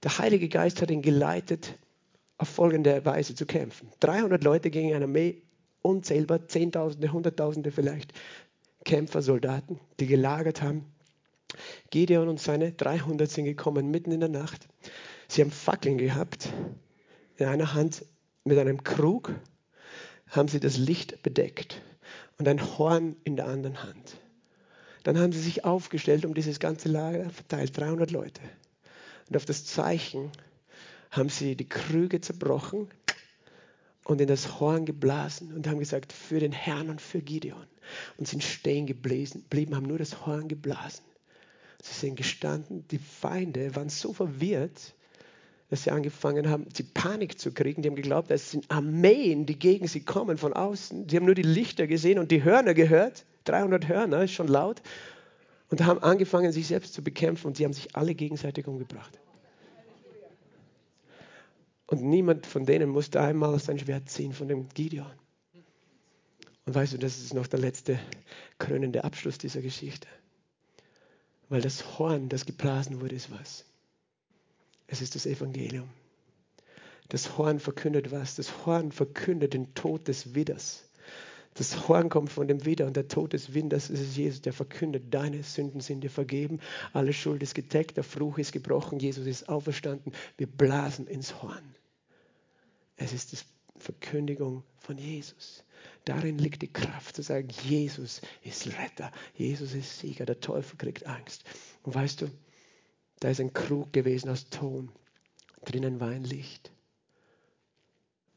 [0.04, 1.78] der Heilige Geist hat ihn geleitet,
[2.38, 3.89] auf folgende Weise zu kämpfen.
[4.00, 5.42] 300 Leute gegen eine Armee,
[5.82, 8.14] unzählbar, Zehntausende, Hunderttausende vielleicht,
[8.84, 10.86] Kämpfer, Soldaten, die gelagert haben.
[11.89, 14.68] Gideon und seine 300 sind gekommen mitten in der Nacht.
[15.32, 16.49] Sie haben Fackeln gehabt.
[17.38, 18.03] In einer Hand
[18.43, 19.34] mit einem Krug
[20.27, 21.82] haben sie das Licht bedeckt
[22.38, 24.17] und ein Horn in der anderen Hand.
[25.03, 28.41] Dann haben sie sich aufgestellt um dieses ganze Lager verteilt, 300 Leute.
[29.29, 30.34] Und auf das Zeichen
[31.11, 32.89] haben sie die Krüge zerbrochen
[34.03, 37.67] und in das Horn geblasen und haben gesagt, für den Herrn und für Gideon.
[38.17, 41.05] Und sind stehen geblieben, haben nur das Horn geblasen.
[41.82, 44.93] Sie sind gestanden, die Feinde waren so verwirrt,
[45.72, 47.82] dass sie angefangen haben, die Panik zu kriegen.
[47.82, 51.07] Die haben geglaubt, es sind Armeen, die gegen sie kommen von außen.
[51.07, 53.26] Die haben nur die Lichter gesehen und die Hörner gehört.
[53.45, 54.82] 300 Hörner, ist schon laut.
[55.69, 59.17] Und haben angefangen, sich selbst zu bekämpfen und sie haben sich alle gegenseitig umgebracht.
[61.88, 65.13] Und niemand von denen musste einmal sein Schwert ziehen von dem Gideon.
[66.65, 67.97] Und weißt du, das ist noch der letzte
[68.59, 70.09] krönende Abschluss dieser Geschichte.
[71.47, 73.70] Weil das Horn, das geblasen wurde, ist was?
[74.92, 75.89] Es ist das Evangelium.
[77.08, 78.36] Das Horn verkündet was?
[78.36, 80.84] Das Horn verkündet den Tod des Widders.
[81.54, 85.14] Das Horn kommt von dem Widder und der Tod des Winders ist Jesus, der verkündet,
[85.14, 86.60] deine Sünden sind dir vergeben,
[86.92, 90.14] alle Schuld ist gedeckt, der Fluch ist gebrochen, Jesus ist auferstanden.
[90.38, 91.76] Wir blasen ins Horn.
[92.98, 93.38] Es ist die
[93.80, 95.64] Verkündigung von Jesus.
[96.04, 101.06] Darin liegt die Kraft zu sagen, Jesus ist Retter, Jesus ist Sieger, der Teufel kriegt
[101.06, 101.46] Angst.
[101.84, 102.32] Und weißt du,
[103.22, 104.91] da ist ein Krug gewesen aus Ton.
[105.63, 106.72] Drinnen war ein Licht.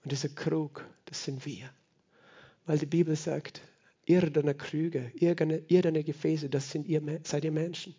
[0.03, 1.71] Und dieser Krug, das sind wir.
[2.67, 3.63] Weil die Bibel sagt,
[4.05, 7.95] irdene Krüge, irdene Gefäße, das sind ihr, seid ihr Menschen.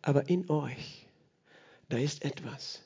[0.00, 1.08] Aber in euch,
[1.88, 2.82] da ist etwas,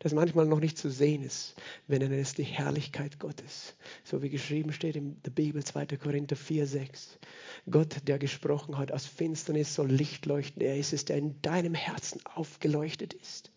[0.00, 1.54] das manchmal noch nicht zu sehen ist.
[1.86, 3.74] Wir nennen es die Herrlichkeit Gottes.
[4.04, 5.86] So wie geschrieben steht in der Bibel 2.
[5.96, 7.18] Korinther 4, 6.
[7.70, 10.62] Gott, der gesprochen hat, aus Finsternis soll Licht leuchten.
[10.62, 13.50] Er ist es, der in deinem Herzen aufgeleuchtet ist.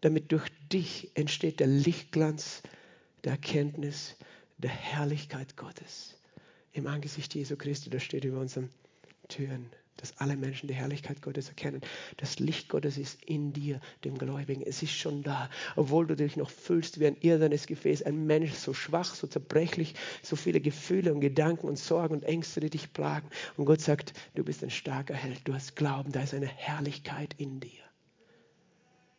[0.00, 2.62] Damit durch dich entsteht der Lichtglanz
[3.24, 4.16] der Erkenntnis
[4.58, 6.16] der Herrlichkeit Gottes.
[6.72, 8.68] Im Angesicht Jesu Christi, das steht über unseren
[9.28, 9.70] Türen
[10.04, 11.80] dass alle Menschen die Herrlichkeit Gottes erkennen.
[12.18, 14.62] Das Licht Gottes ist in dir, dem Gläubigen.
[14.62, 18.52] Es ist schon da, obwohl du dich noch fühlst wie ein irdenes Gefäß, ein Mensch
[18.52, 22.92] so schwach, so zerbrechlich, so viele Gefühle und Gedanken und Sorgen und Ängste, die dich
[22.92, 23.30] plagen.
[23.56, 27.34] Und Gott sagt, du bist ein starker Held, du hast Glauben, da ist eine Herrlichkeit
[27.38, 27.70] in dir.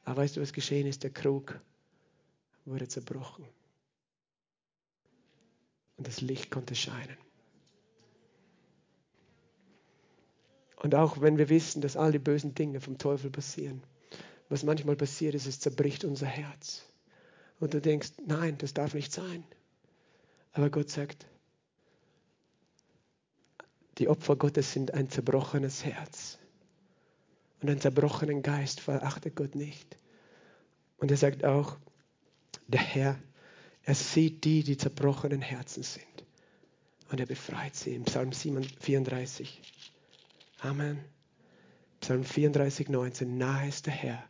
[0.03, 1.01] Aber weißt du, was geschehen ist?
[1.01, 1.59] Der Krug
[2.65, 3.45] wurde zerbrochen.
[5.97, 7.17] Und das Licht konnte scheinen.
[10.86, 13.81] Und auch wenn wir wissen, dass all die bösen Dinge vom Teufel passieren,
[14.49, 16.86] was manchmal passiert ist, es zerbricht unser Herz.
[17.59, 19.43] Und du denkst, nein, das darf nicht sein.
[20.51, 21.25] Aber Gott sagt,
[23.97, 26.38] die Opfer Gottes sind ein zerbrochenes Herz.
[27.63, 29.97] Und einen zerbrochenen Geist verachtet Gott nicht.
[30.97, 31.77] Und er sagt auch,
[32.67, 33.19] der Herr,
[33.81, 36.05] er sieht die, die zerbrochenen Herzen sind.
[37.09, 39.63] Und er befreit sie im Psalm 34.
[40.60, 41.03] Amen.
[42.01, 43.38] Psalm 34, 19.
[43.38, 44.24] Nahe ist der Herr,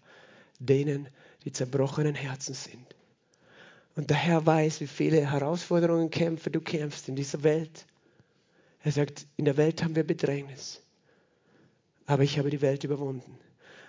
[0.59, 1.09] denen,
[1.43, 2.95] die zerbrochenen Herzen sind.
[3.95, 7.85] Und der Herr weiß, wie viele Herausforderungen, Kämpfe du kämpfst in dieser Welt.
[8.83, 10.81] Er sagt, in der Welt haben wir Bedrängnis,
[12.05, 13.37] aber ich habe die Welt überwunden.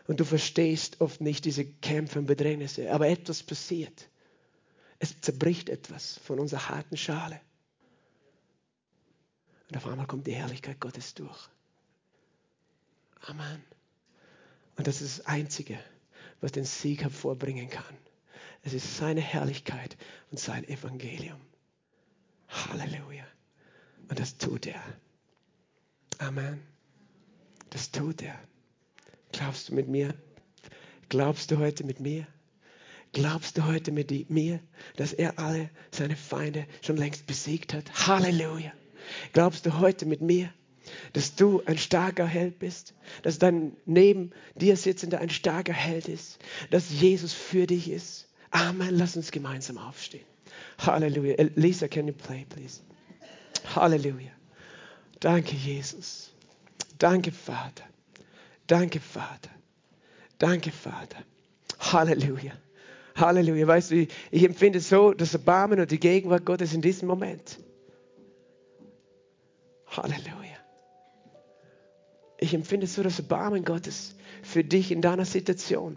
[0.07, 4.09] Und du verstehst oft nicht diese Kämpfe und Bedrängnisse, aber etwas passiert.
[4.99, 7.41] Es zerbricht etwas von unserer harten Schale.
[9.69, 11.49] Und auf einmal kommt die Herrlichkeit Gottes durch.
[13.29, 13.63] Amen.
[14.77, 15.79] Und das ist das Einzige,
[16.41, 17.97] was den Sieg hervorbringen kann.
[18.63, 19.97] Es ist seine Herrlichkeit
[20.31, 21.41] und sein Evangelium.
[22.49, 23.25] Halleluja.
[24.09, 24.83] Und das tut er.
[26.19, 26.63] Amen.
[27.71, 28.39] Das tut er.
[29.33, 30.15] Glaubst du mit mir?
[31.09, 32.27] Glaubst du heute mit mir?
[33.13, 34.61] Glaubst du heute mit mir,
[34.97, 38.07] dass er alle seine Feinde schon längst besiegt hat?
[38.07, 38.73] Halleluja.
[39.33, 40.53] Glaubst du heute mit mir,
[41.13, 46.39] dass du ein starker Held bist, dass dein neben dir sitzender ein starker Held ist,
[46.71, 48.29] dass Jesus für dich ist.
[48.51, 48.97] Amen.
[48.97, 50.25] Lass uns gemeinsam aufstehen.
[50.79, 51.37] Halleluja.
[51.55, 52.81] Lisa, can you play, please?
[53.75, 54.31] Halleluja.
[55.21, 56.31] Danke, Jesus.
[56.99, 57.85] Danke, Vater.
[58.67, 59.51] Danke, Vater.
[60.39, 61.19] Danke, Vater.
[61.79, 62.53] Halleluja.
[63.15, 63.67] Halleluja.
[63.67, 67.59] Weißt du, ich empfinde so das Erbarmen und die Gegenwart Gottes in diesem Moment.
[69.89, 70.46] Halleluja.
[72.39, 75.97] Ich empfinde so das Erbarmen Gottes für dich in deiner Situation.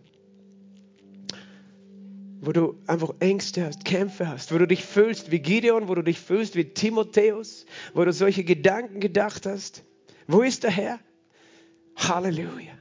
[2.42, 6.02] Wo du einfach Ängste hast, Kämpfe hast, wo du dich fühlst wie Gideon, wo du
[6.02, 9.84] dich fühlst wie Timotheus, wo du solche Gedanken gedacht hast.
[10.28, 11.00] Wo ist der Herr?
[11.98, 12.72] Halleluja.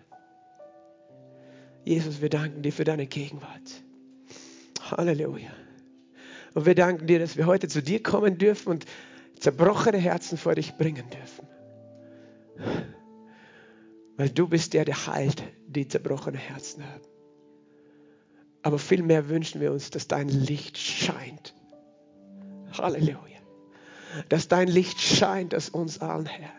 [1.84, 3.82] Jesus, wir danken dir für deine Gegenwart.
[4.90, 5.50] Halleluja.
[6.54, 8.84] Und wir danken dir, dass wir heute zu dir kommen dürfen und
[9.40, 12.88] zerbrochene Herzen vor dich bringen dürfen.
[14.18, 17.04] Weil du bist der, der heilt, die zerbrochene Herzen haben.
[18.62, 21.54] Aber vielmehr wünschen wir uns, dass dein Licht scheint.
[22.76, 23.38] Halleluja.
[24.28, 26.50] Dass dein Licht scheint aus uns allen, Herr.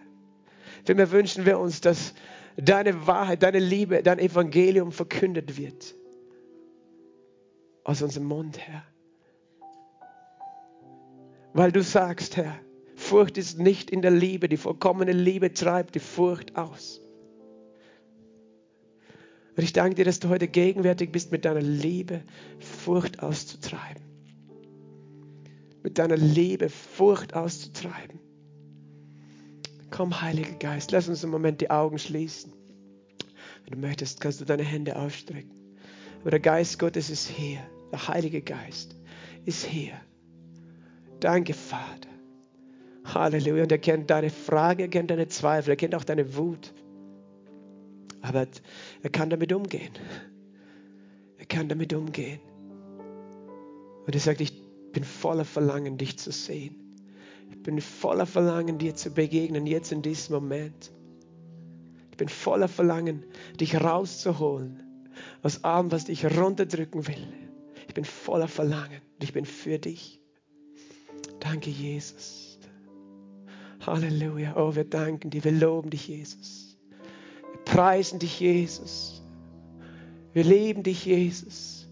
[0.85, 2.13] Vielmehr wünschen wir uns, dass
[2.55, 5.95] deine Wahrheit, deine Liebe, dein Evangelium verkündet wird.
[7.83, 8.83] Aus unserem Mund, Herr.
[11.53, 12.57] Weil du sagst, Herr,
[12.95, 14.47] Furcht ist nicht in der Liebe.
[14.47, 17.01] Die vollkommene Liebe treibt die Furcht aus.
[19.59, 22.21] Und ich danke dir, dass du heute gegenwärtig bist, mit deiner Liebe
[22.59, 24.01] Furcht auszutreiben.
[25.83, 28.21] Mit deiner Liebe Furcht auszutreiben.
[29.91, 32.53] Komm, Heiliger Geist, lass uns im Moment die Augen schließen.
[33.65, 35.51] Wenn du möchtest, kannst du deine Hände ausstrecken.
[36.21, 37.59] Aber der Geist Gottes ist hier.
[37.91, 38.95] Der Heilige Geist
[39.43, 39.99] ist hier.
[41.19, 42.07] Danke, Vater.
[43.03, 43.63] Halleluja.
[43.63, 46.73] Und er kennt deine Frage, er kennt deine Zweifel, er kennt auch deine Wut.
[48.21, 48.47] Aber
[49.01, 49.91] er kann damit umgehen.
[51.37, 52.39] Er kann damit umgehen.
[54.05, 54.53] Und er sagt, ich
[54.91, 56.75] bin voller Verlangen, dich zu sehen.
[57.51, 60.91] Ich bin voller Verlangen, dir zu begegnen, jetzt in diesem Moment.
[62.11, 63.23] Ich bin voller Verlangen,
[63.59, 64.83] dich rauszuholen
[65.41, 67.27] aus allem, was dich runterdrücken will.
[67.87, 70.21] Ich bin voller Verlangen und ich bin für dich.
[71.39, 72.59] Danke, Jesus.
[73.81, 74.55] Halleluja.
[74.57, 76.68] Oh, wir danken dir, wir loben dich, Jesus
[77.71, 79.21] preisen dich, Jesus.
[80.33, 81.87] Wir lieben dich, Jesus.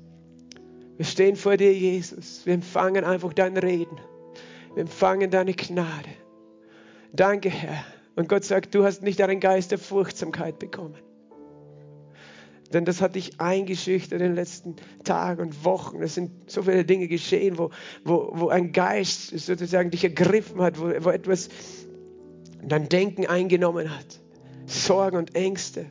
[0.98, 2.46] Wir stehen vor dir, Jesus.
[2.46, 4.00] Wir empfangen einfach dein Reden.
[4.74, 6.10] Wir empfangen deine Gnade.
[7.14, 7.84] Danke, Herr.
[8.16, 10.98] Und Gott sagt, du hast nicht einen Geist der Furchtsamkeit bekommen.
[12.74, 16.02] Denn das hat dich eingeschüchtert in den letzten Tagen und Wochen.
[16.02, 17.70] Es sind so viele Dinge geschehen, wo,
[18.04, 21.50] wo, wo ein Geist sozusagen dich ergriffen hat, wo, wo etwas
[22.62, 24.20] dein Denken eingenommen hat.
[24.68, 25.88] Sorgen und Ängste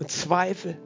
[0.00, 0.76] und Zweifel.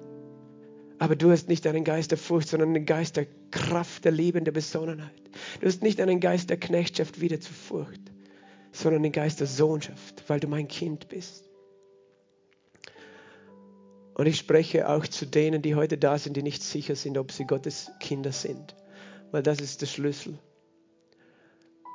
[0.98, 4.38] Aber du hast nicht einen Geist der Furcht, sondern einen Geist der Kraft, der Liebe
[4.38, 5.12] und der Besonnenheit.
[5.60, 8.00] Du hast nicht einen Geist der Knechtschaft wieder zur Furcht,
[8.72, 11.48] sondern einen Geist der Sohnschaft, weil du mein Kind bist.
[14.14, 17.30] Und ich spreche auch zu denen, die heute da sind, die nicht sicher sind, ob
[17.30, 18.74] sie Gottes Kinder sind,
[19.30, 20.36] weil das ist der Schlüssel.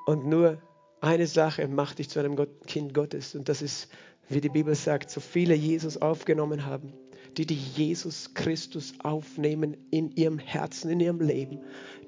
[0.05, 0.61] Und nur
[1.01, 3.89] eine Sache macht dich zu einem Kind Gottes und das ist
[4.29, 6.93] wie die Bibel sagt, so viele Jesus aufgenommen haben,
[7.37, 11.59] die die Jesus Christus aufnehmen in ihrem Herzen, in ihrem Leben,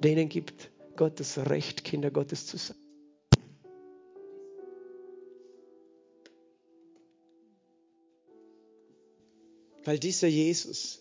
[0.04, 2.78] denen gibt Gott das Recht, Kinder Gottes zu sein.
[9.84, 11.00] Weil dieser Jesus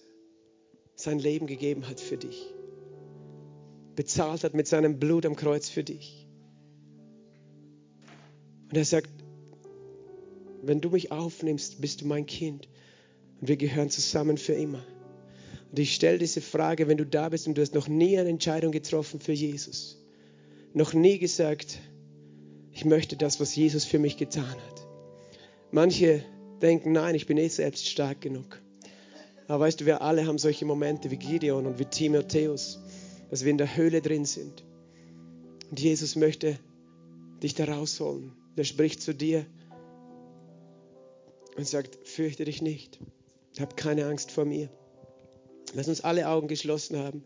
[0.94, 2.52] sein Leben gegeben hat für dich,
[3.96, 6.28] bezahlt hat mit seinem Blut am Kreuz für dich.
[8.68, 9.23] Und er sagt,
[10.66, 12.68] wenn du mich aufnimmst, bist du mein Kind.
[13.40, 14.82] Und wir gehören zusammen für immer.
[15.70, 18.28] Und ich stelle diese Frage, wenn du da bist und du hast noch nie eine
[18.28, 19.98] Entscheidung getroffen für Jesus,
[20.72, 21.78] noch nie gesagt,
[22.72, 24.86] ich möchte das, was Jesus für mich getan hat.
[25.70, 26.24] Manche
[26.62, 28.60] denken, nein, ich bin eh selbst stark genug.
[29.46, 32.80] Aber weißt du, wir alle haben solche Momente wie Gideon und wie Timotheus,
[33.30, 34.64] dass wir in der Höhle drin sind.
[35.70, 36.58] Und Jesus möchte
[37.42, 38.32] dich da rausholen.
[38.56, 39.46] Der spricht zu dir
[41.56, 42.98] und sagt, fürchte dich nicht.
[43.58, 44.68] Hab keine Angst vor mir.
[45.74, 47.24] Lass uns alle Augen geschlossen haben.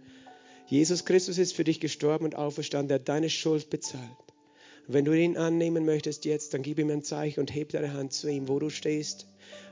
[0.67, 2.91] Jesus Christus ist für dich gestorben und auferstanden.
[2.91, 4.05] Er hat deine Schuld bezahlt.
[4.87, 7.95] Und wenn du ihn annehmen möchtest jetzt, dann gib ihm ein Zeichen und heb deine
[7.95, 9.27] Hand zu ihm, wo du stehst.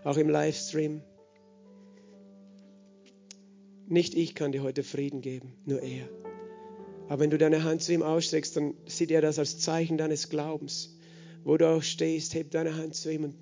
[0.04, 1.02] Auch im Livestream.
[3.88, 6.08] Nicht ich kann dir heute Frieden geben, nur er.
[7.08, 10.28] Aber wenn du deine Hand zu ihm ausstreckst, dann sieht er das als Zeichen deines
[10.28, 10.98] Glaubens.
[11.44, 13.34] Wo du auch stehst, heb deine Hand zu ihm und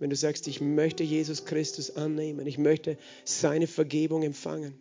[0.00, 4.74] wenn du sagst, ich möchte Jesus Christus annehmen, ich möchte seine Vergebung empfangen.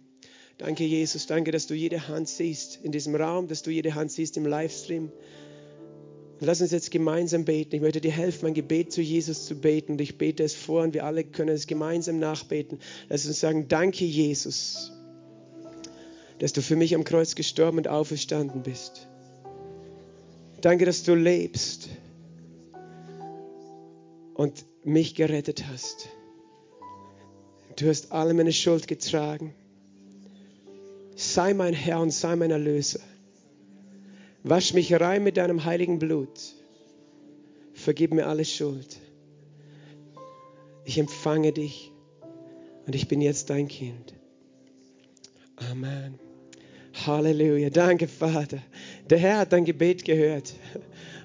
[0.57, 4.11] Danke, Jesus, danke, dass du jede Hand siehst in diesem Raum, dass du jede Hand
[4.11, 5.11] siehst im Livestream.
[6.39, 7.75] lass uns jetzt gemeinsam beten.
[7.75, 9.93] Ich möchte dir helfen, ein Gebet zu Jesus zu beten.
[9.93, 12.79] Und ich bete es vor und wir alle können es gemeinsam nachbeten.
[13.09, 14.93] Lass uns sagen, danke, Jesus,
[16.39, 19.07] dass du für mich am Kreuz gestorben und auferstanden bist.
[20.61, 21.89] Danke, dass du lebst
[24.33, 26.09] und mich gerettet hast.
[27.77, 29.53] Du hast alle meine Schuld getragen.
[31.15, 32.99] Sei mein Herr und sei mein Erlöser.
[34.43, 36.53] Wasch mich rein mit deinem heiligen Blut.
[37.73, 38.97] Vergib mir alle Schuld.
[40.85, 41.91] Ich empfange dich
[42.85, 44.13] und ich bin jetzt dein Kind.
[45.71, 46.19] Amen.
[47.05, 47.69] Halleluja.
[47.69, 48.59] Danke, Vater.
[49.09, 50.53] Der Herr hat dein Gebet gehört.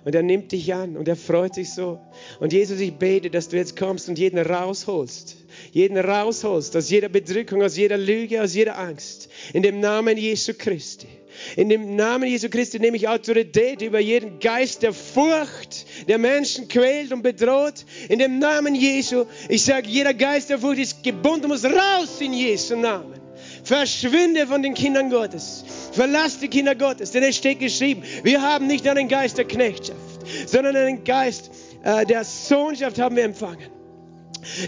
[0.04, 1.98] Und er nimmt dich an und er freut sich so.
[2.38, 5.36] Und Jesus, ich bete, dass du jetzt kommst und jeden rausholst.
[5.72, 9.30] Jeden rausholst aus jeder Bedrückung, aus jeder Lüge, aus jeder Angst.
[9.54, 11.08] In dem Namen Jesu Christi.
[11.56, 16.68] In dem Namen Jesu Christi nehme ich Autorität über jeden Geist der Furcht, der Menschen
[16.68, 17.84] quält und bedroht.
[18.08, 19.24] In dem Namen Jesu.
[19.48, 23.23] Ich sage, jeder Geist der Furcht ist gebunden, muss raus in Jesu Namen.
[23.64, 25.64] Verschwinde von den Kindern Gottes.
[25.92, 29.98] Verlass die Kinder Gottes, denn es steht geschrieben, wir haben nicht einen Geist der Knechtschaft,
[30.46, 31.50] sondern einen Geist
[31.82, 33.74] äh, der Sohnschaft haben wir empfangen.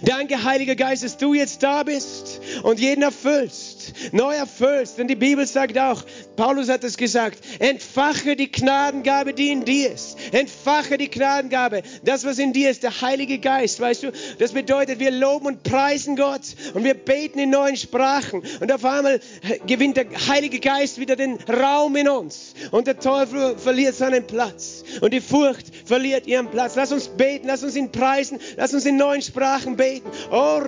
[0.03, 4.99] Danke, Heiliger Geist, dass du jetzt da bist und jeden erfüllst, neu erfüllst.
[4.99, 6.03] Denn die Bibel sagt auch,
[6.37, 10.17] Paulus hat es gesagt, entfache die Gnadengabe, die in dir ist.
[10.33, 14.13] Entfache die Gnadengabe, das, was in dir ist, der Heilige Geist, weißt du.
[14.39, 16.43] Das bedeutet, wir loben und preisen Gott
[16.75, 18.43] und wir beten in neuen Sprachen.
[18.61, 19.21] Und auf einmal
[19.67, 22.55] gewinnt der Heilige Geist wieder den Raum in uns.
[22.71, 24.85] Und der Teufel verliert seinen Platz.
[25.01, 26.75] Und die Furcht verliert ihren Platz.
[26.77, 30.11] Lass uns beten, lass uns ihn preisen, lass uns in neuen Sprachen beten.
[30.31, 30.61] Oh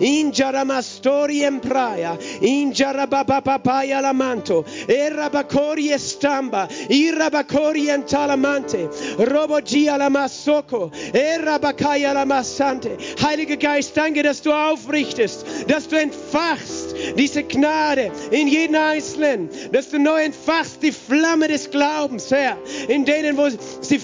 [0.00, 12.98] in Jaramastoriem Praia, in Jarababapapaya Lamanto, Erabakori Estamba, Irabakori Entalamante, Robogia Lamasoko, Erabakaya Lamasante.
[13.22, 19.90] Heiliger Geist, danke, dass du aufrichtest, dass du entfachst diese Gnade in jeden Einzelnen, dass
[19.90, 22.56] du neu entfachst die Flamme des Glaubens, Herr,
[22.88, 23.48] in denen, wo
[23.80, 24.00] sie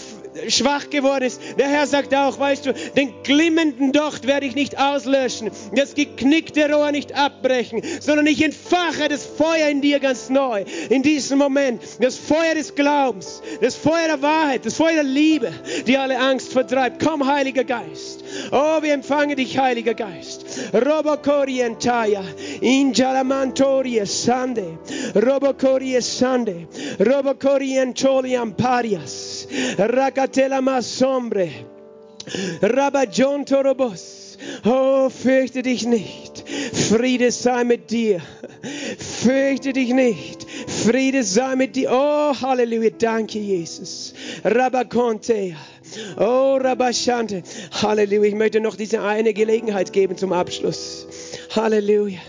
[0.48, 1.40] schwach geworden ist.
[1.58, 6.72] Der Herr sagt auch, weißt du, den glimmenden Docht werde ich nicht auslöschen, das geknickte
[6.72, 10.64] Rohr nicht abbrechen, sondern ich entfache das Feuer in dir ganz neu.
[10.90, 15.52] In diesem Moment, das Feuer des Glaubens, das Feuer der Wahrheit, das Feuer der Liebe,
[15.86, 17.04] die alle Angst vertreibt.
[17.04, 18.24] Komm, Heiliger Geist.
[18.50, 20.44] Oh, wir empfangen dich, Heiliger Geist.
[20.72, 22.22] Robocorientaya,
[22.60, 24.78] Injalamantorie Sande,
[25.14, 26.66] Robocorie Sande,
[26.98, 29.33] Robocorientoliam Parias,
[29.78, 31.50] Racatela Masombre,
[32.62, 34.24] Rabajon Torobos.
[34.64, 36.44] Oh, fürchte dich nicht.
[36.88, 38.20] Friede sei mit dir.
[38.98, 40.46] Fürchte dich nicht.
[40.84, 41.90] Friede sei mit dir.
[41.92, 42.90] Oh, Halleluja.
[42.98, 44.14] Danke, Jesus.
[44.44, 45.56] Rabacontea.
[46.18, 47.42] Oh, Rabashante.
[47.70, 48.28] Halleluja.
[48.28, 51.06] Ich möchte noch diese eine Gelegenheit geben zum Abschluss.
[51.54, 52.20] Halleluja.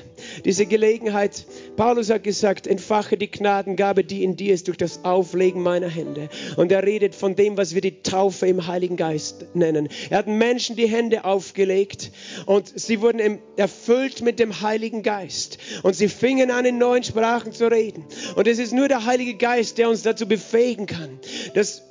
[0.44, 1.46] Diese Gelegenheit.
[1.76, 6.30] Paulus hat gesagt, entfache die Gnadengabe, die in dir ist, durch das Auflegen meiner Hände.
[6.58, 9.90] Und er redet von dem, was wir die Taufe im Heiligen Geist nennen.
[10.10, 12.12] Er hat Menschen die Hände aufgelegt
[12.46, 15.58] und sie wurden erfüllt mit dem Heiligen Geist.
[15.84, 18.06] Und sie fingen an, in neuen Sprachen zu reden.
[18.36, 21.20] Und es ist nur der Heilige Geist, der uns dazu befähigen kann,
[21.54, 21.84] dass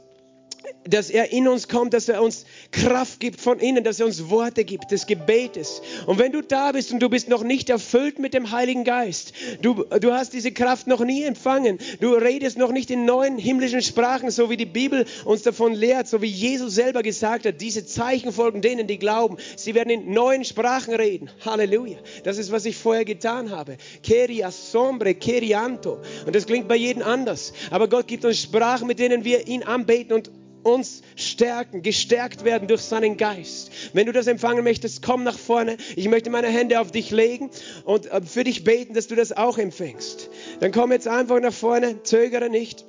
[0.88, 4.28] dass er in uns kommt, dass er uns Kraft gibt von innen, dass er uns
[4.30, 5.82] Worte gibt des Gebetes.
[6.06, 9.32] Und wenn du da bist und du bist noch nicht erfüllt mit dem Heiligen Geist,
[9.62, 13.82] du, du hast diese Kraft noch nie empfangen, du redest noch nicht in neuen himmlischen
[13.82, 17.86] Sprachen, so wie die Bibel uns davon lehrt, so wie Jesus selber gesagt hat, diese
[17.86, 19.36] Zeichen folgen denen, die glauben.
[19.56, 21.30] Sie werden in neuen Sprachen reden.
[21.44, 21.98] Halleluja.
[22.24, 23.76] Das ist, was ich vorher getan habe.
[24.02, 25.98] Keria sombre, kerianto.
[26.26, 27.52] Und das klingt bei jedem anders.
[27.70, 30.30] Aber Gott gibt uns Sprachen, mit denen wir ihn anbeten und
[30.64, 33.70] uns stärken, gestärkt werden durch seinen Geist.
[33.92, 35.76] Wenn du das empfangen möchtest, komm nach vorne.
[35.96, 37.50] Ich möchte meine Hände auf dich legen
[37.84, 40.30] und äh, für dich beten, dass du das auch empfängst.
[40.60, 42.84] Dann komm jetzt einfach nach vorne, zögere nicht.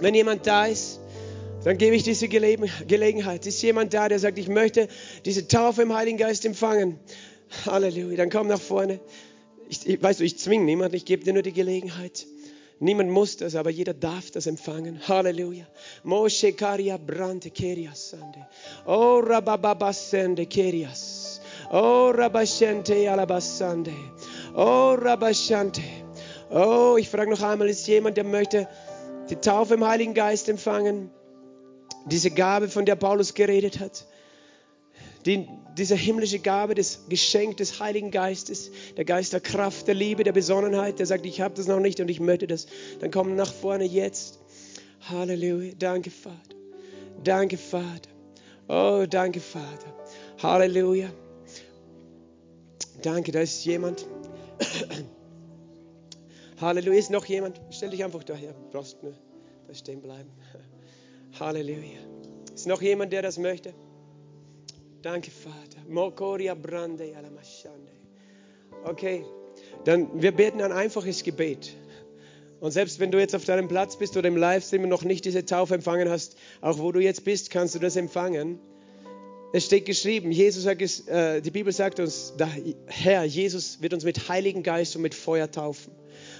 [0.00, 1.00] Wenn jemand da ist,
[1.64, 3.46] dann gebe ich diese Gelegenheit.
[3.46, 4.88] Ist jemand da, der sagt, ich möchte
[5.24, 6.98] diese Taufe im Heiligen Geist empfangen?
[7.64, 8.16] Halleluja.
[8.16, 9.00] Dann komm nach vorne.
[9.68, 12.26] Ich, ich, weißt du, ich zwinge niemanden, ich gebe dir nur die Gelegenheit.
[12.84, 15.00] Niemand muss das, aber jeder darf das empfangen.
[15.08, 15.64] Halleluja.
[16.02, 18.46] Moshe karia brante kerias sande.
[18.84, 21.40] Oh rabababasende kerias.
[21.72, 23.94] Oh rabashente alabasande.
[24.54, 25.80] Oh rabashante.
[26.50, 28.68] Oh, ich frage noch einmal, ist jemand, der möchte
[29.30, 31.10] die Taufe im Heiligen Geist empfangen?
[32.04, 34.06] Diese Gabe, von der Paulus geredet hat?
[35.26, 40.24] Die, diese himmlische Gabe, das Geschenk des Heiligen Geistes, der Geist der Kraft, der Liebe,
[40.24, 42.66] der Besonnenheit, der sagt, ich habe das noch nicht und ich möchte das,
[43.00, 44.40] dann komm nach vorne jetzt.
[45.08, 45.72] Halleluja.
[45.78, 46.56] Danke, Vater.
[47.22, 48.10] Danke, Vater.
[48.68, 49.94] Oh, danke, Vater.
[50.42, 51.10] Halleluja.
[53.02, 54.06] Danke, da ist jemand.
[56.60, 56.98] Halleluja.
[56.98, 57.60] Ist noch jemand?
[57.70, 58.54] Stell dich einfach daher.
[58.70, 59.14] Brauchst nur
[59.66, 60.30] da stehen bleiben.
[61.40, 62.00] Halleluja.
[62.54, 63.74] Ist noch jemand, der das möchte?
[65.04, 65.86] Danke, Vater.
[65.86, 67.12] Mokoria brande
[68.84, 69.22] Okay,
[69.84, 71.76] dann wir beten ein einfaches Gebet.
[72.60, 75.44] Und selbst wenn du jetzt auf deinem Platz bist oder im Livestream noch nicht diese
[75.44, 78.58] Taufe empfangen hast, auch wo du jetzt bist, kannst du das empfangen.
[79.52, 82.48] Es steht geschrieben, Jesus hat, äh, die Bibel sagt uns, der
[82.86, 85.92] Herr, Jesus wird uns mit Heiligen Geist und mit Feuer taufen.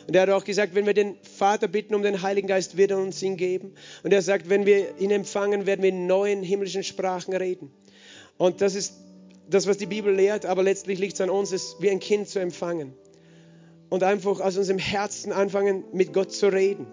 [0.06, 2.92] Und er hat auch gesagt, wenn wir den Vater bitten um den Heiligen Geist, wird
[2.92, 3.74] er uns ihn geben.
[4.04, 7.70] Und er sagt, wenn wir ihn empfangen, werden wir in neuen himmlischen Sprachen reden.
[8.36, 8.94] Und das ist
[9.48, 12.28] das, was die Bibel lehrt, aber letztlich liegt es an uns, es wie ein Kind
[12.28, 12.92] zu empfangen.
[13.90, 16.86] Und einfach aus unserem Herzen anfangen, mit Gott zu reden.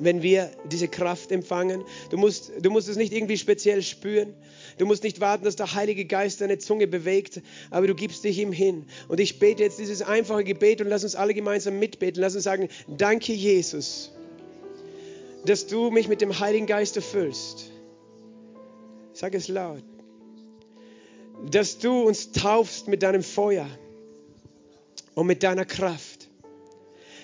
[0.00, 4.34] Wenn wir diese Kraft empfangen, du musst, du musst es nicht irgendwie speziell spüren.
[4.78, 8.38] Du musst nicht warten, dass der Heilige Geist deine Zunge bewegt, aber du gibst dich
[8.38, 8.86] ihm hin.
[9.08, 12.22] Und ich bete jetzt dieses einfache Gebet und lass uns alle gemeinsam mitbeten.
[12.22, 14.12] Lass uns sagen, danke Jesus,
[15.44, 17.72] dass du mich mit dem Heiligen Geist erfüllst.
[19.12, 19.82] Sag es laut
[21.46, 23.68] dass du uns taufst mit deinem Feuer
[25.14, 26.28] und mit deiner Kraft.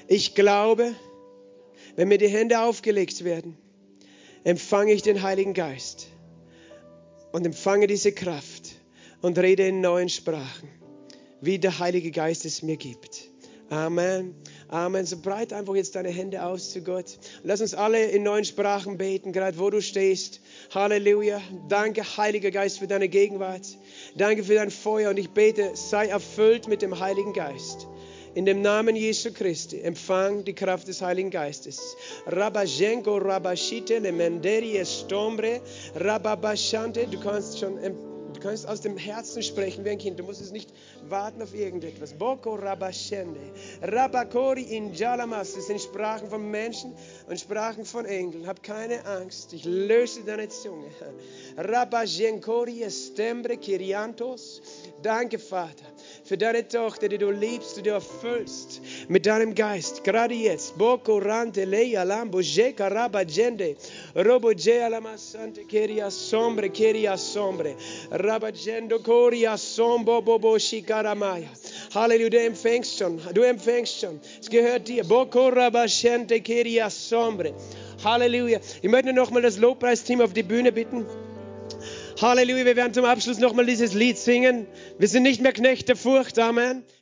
[0.07, 0.95] Ich glaube,
[1.97, 3.57] wenn mir die Hände aufgelegt werden,
[4.45, 6.09] empfange ich den Heiligen Geist
[7.33, 8.73] und empfange diese Kraft
[9.23, 10.69] und rede in neuen Sprachen,
[11.41, 13.31] wie der Heilige Geist es mir gibt.
[13.71, 14.35] Amen.
[14.69, 15.07] Amen.
[15.07, 17.19] So breit einfach jetzt deine Hände aus zu Gott.
[17.43, 20.41] Lass uns alle in neuen Sprachen beten, gerade wo du stehst.
[20.75, 21.41] Halleluja.
[21.69, 23.67] Danke, Heiliger Geist, für deine Gegenwart.
[24.17, 27.87] Danke für dein Feuer und ich bete, sei erfüllt mit dem Heiligen Geist.
[28.35, 31.97] In dem Namen Jesu Christi, empfang die Kraft des Heiligen Geistes.
[32.27, 35.61] Rabajenko, Rabashite, Lemenderi, Estombre,
[35.95, 37.07] Rababashante.
[37.07, 38.14] Du kannst schon Du
[38.45, 40.19] kannst aus dem Herzen sprechen wie ein Kind.
[40.21, 40.71] Du musst es nicht
[41.09, 42.13] warten auf irgendetwas.
[42.13, 43.41] Boko Rabashende.
[43.81, 45.55] Rabakori in Jalamas.
[45.55, 46.95] Das sind Sprachen von Menschen
[47.27, 48.47] und Sprachen von Engeln.
[48.47, 49.55] Hab keine Angst.
[49.55, 50.91] Ich löse deine Zunge.
[51.57, 54.61] Rabajenkori estembre kiriantos.
[55.03, 55.85] Danke, Vater,
[56.25, 60.05] für deine Tochter, die du liebst, die du erfüllst mit deinem Geist.
[60.05, 60.77] Gerade jetzt.
[60.77, 63.77] Boko rante leia lambo jeka rabagende.
[64.15, 67.75] Robo jea lamasante keria sombre keria sombre.
[71.95, 73.21] Halleluja, du empfängst schon.
[73.33, 74.21] Du empfängst schon.
[74.41, 75.09] Es gehört dir.
[78.03, 78.61] Halleluja.
[78.83, 81.07] Ich möchte nochmal das Lobpreisteam auf die Bühne bitten.
[82.21, 84.67] Halleluja, wir werden zum Abschluss nochmal dieses Lied singen.
[84.99, 86.85] Wir sind nicht mehr Knechte Furcht, Amen.